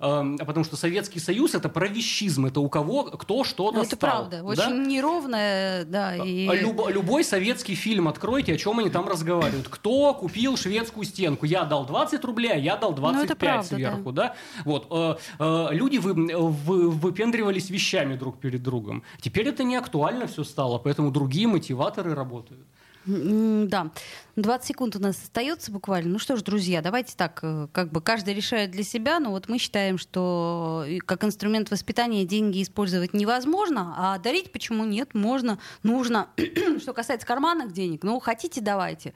Эм, 0.01 0.37
потому 0.37 0.63
что 0.63 0.77
Советский 0.77 1.19
Союз 1.19 1.55
это 1.55 1.67
про 1.67 1.87
вещизм, 1.87 2.45
это 2.45 2.61
у 2.61 2.69
кого 2.69 3.03
кто 3.03 3.43
что 3.43 3.71
достал. 3.71 3.81
Ну, 3.81 3.87
это 3.87 3.97
правда, 3.97 4.37
да? 4.37 4.43
очень 4.45 4.83
неровное, 4.83 5.83
да. 5.83 6.11
А, 6.11 6.25
и... 6.25 6.47
А 6.47 6.55
люб, 6.55 6.87
любой 6.87 7.25
советский 7.25 7.75
фильм 7.75 8.07
откройте, 8.07 8.53
о 8.53 8.57
чем 8.57 8.79
они 8.79 8.89
там 8.89 9.09
разговаривают. 9.09 9.67
Кто 9.67 10.13
купил 10.13 10.55
шведскую 10.55 11.03
стенку? 11.03 11.45
Я 11.45 11.65
дал 11.65 11.85
20 11.85 12.23
рублей, 12.23 12.53
а 12.53 12.55
я 12.55 12.77
дал 12.77 12.93
25 12.93 13.29
ну, 13.29 13.35
правда, 13.35 13.67
сверху, 13.67 14.11
да? 14.13 14.23
да? 14.23 14.35
Вот, 14.63 14.87
э, 14.89 15.15
э, 15.37 15.67
люди 15.71 15.97
вы, 15.97 16.13
вы, 16.13 16.89
выпендривались 16.89 17.69
вещами 17.69 18.15
друг 18.15 18.39
перед 18.39 18.63
другом. 18.63 19.03
Теперь 19.19 19.49
это 19.49 19.65
не 19.65 19.75
актуально 19.75 20.27
все 20.27 20.45
стало, 20.45 20.77
поэтому 20.77 21.11
другие 21.11 21.47
мотиваторы 21.47 22.15
работают. 22.15 22.65
Да. 23.05 23.91
20 24.35 24.67
секунд 24.67 24.95
у 24.95 24.99
нас 24.99 25.17
остается 25.21 25.71
буквально. 25.71 26.11
Ну 26.11 26.19
что 26.19 26.35
ж, 26.35 26.41
друзья, 26.41 26.81
давайте 26.81 27.15
так, 27.15 27.39
э, 27.41 27.67
как 27.71 27.91
бы 27.91 28.01
каждый 28.01 28.33
решает 28.33 28.71
для 28.71 28.83
себя, 28.83 29.19
но 29.19 29.31
вот 29.31 29.49
мы 29.49 29.57
считаем, 29.57 29.97
что 29.97 30.85
как 31.05 31.23
инструмент 31.23 31.71
воспитания 31.71 32.25
деньги 32.25 32.61
использовать 32.61 33.13
невозможно, 33.13 33.93
а 33.97 34.17
дарить 34.19 34.51
почему 34.51 34.85
нет, 34.85 35.13
можно, 35.13 35.59
нужно. 35.83 36.27
что 36.81 36.93
касается 36.93 37.27
карманных 37.27 37.73
денег, 37.73 38.03
ну 38.03 38.19
хотите, 38.19 38.61
давайте. 38.61 39.13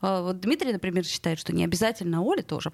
А, 0.00 0.22
вот 0.22 0.40
Дмитрий, 0.40 0.72
например, 0.72 1.04
считает, 1.04 1.38
что 1.38 1.54
не 1.54 1.64
обязательно, 1.64 2.22
Оля 2.22 2.42
тоже. 2.42 2.70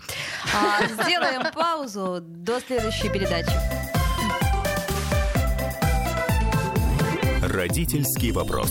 А, 0.55 0.85
сделаем 0.87 1.43
паузу 1.53 2.19
до 2.21 2.61
следующей 2.61 3.11
передачи. 3.11 3.53
Родительский 7.43 8.33
вопрос. 8.33 8.71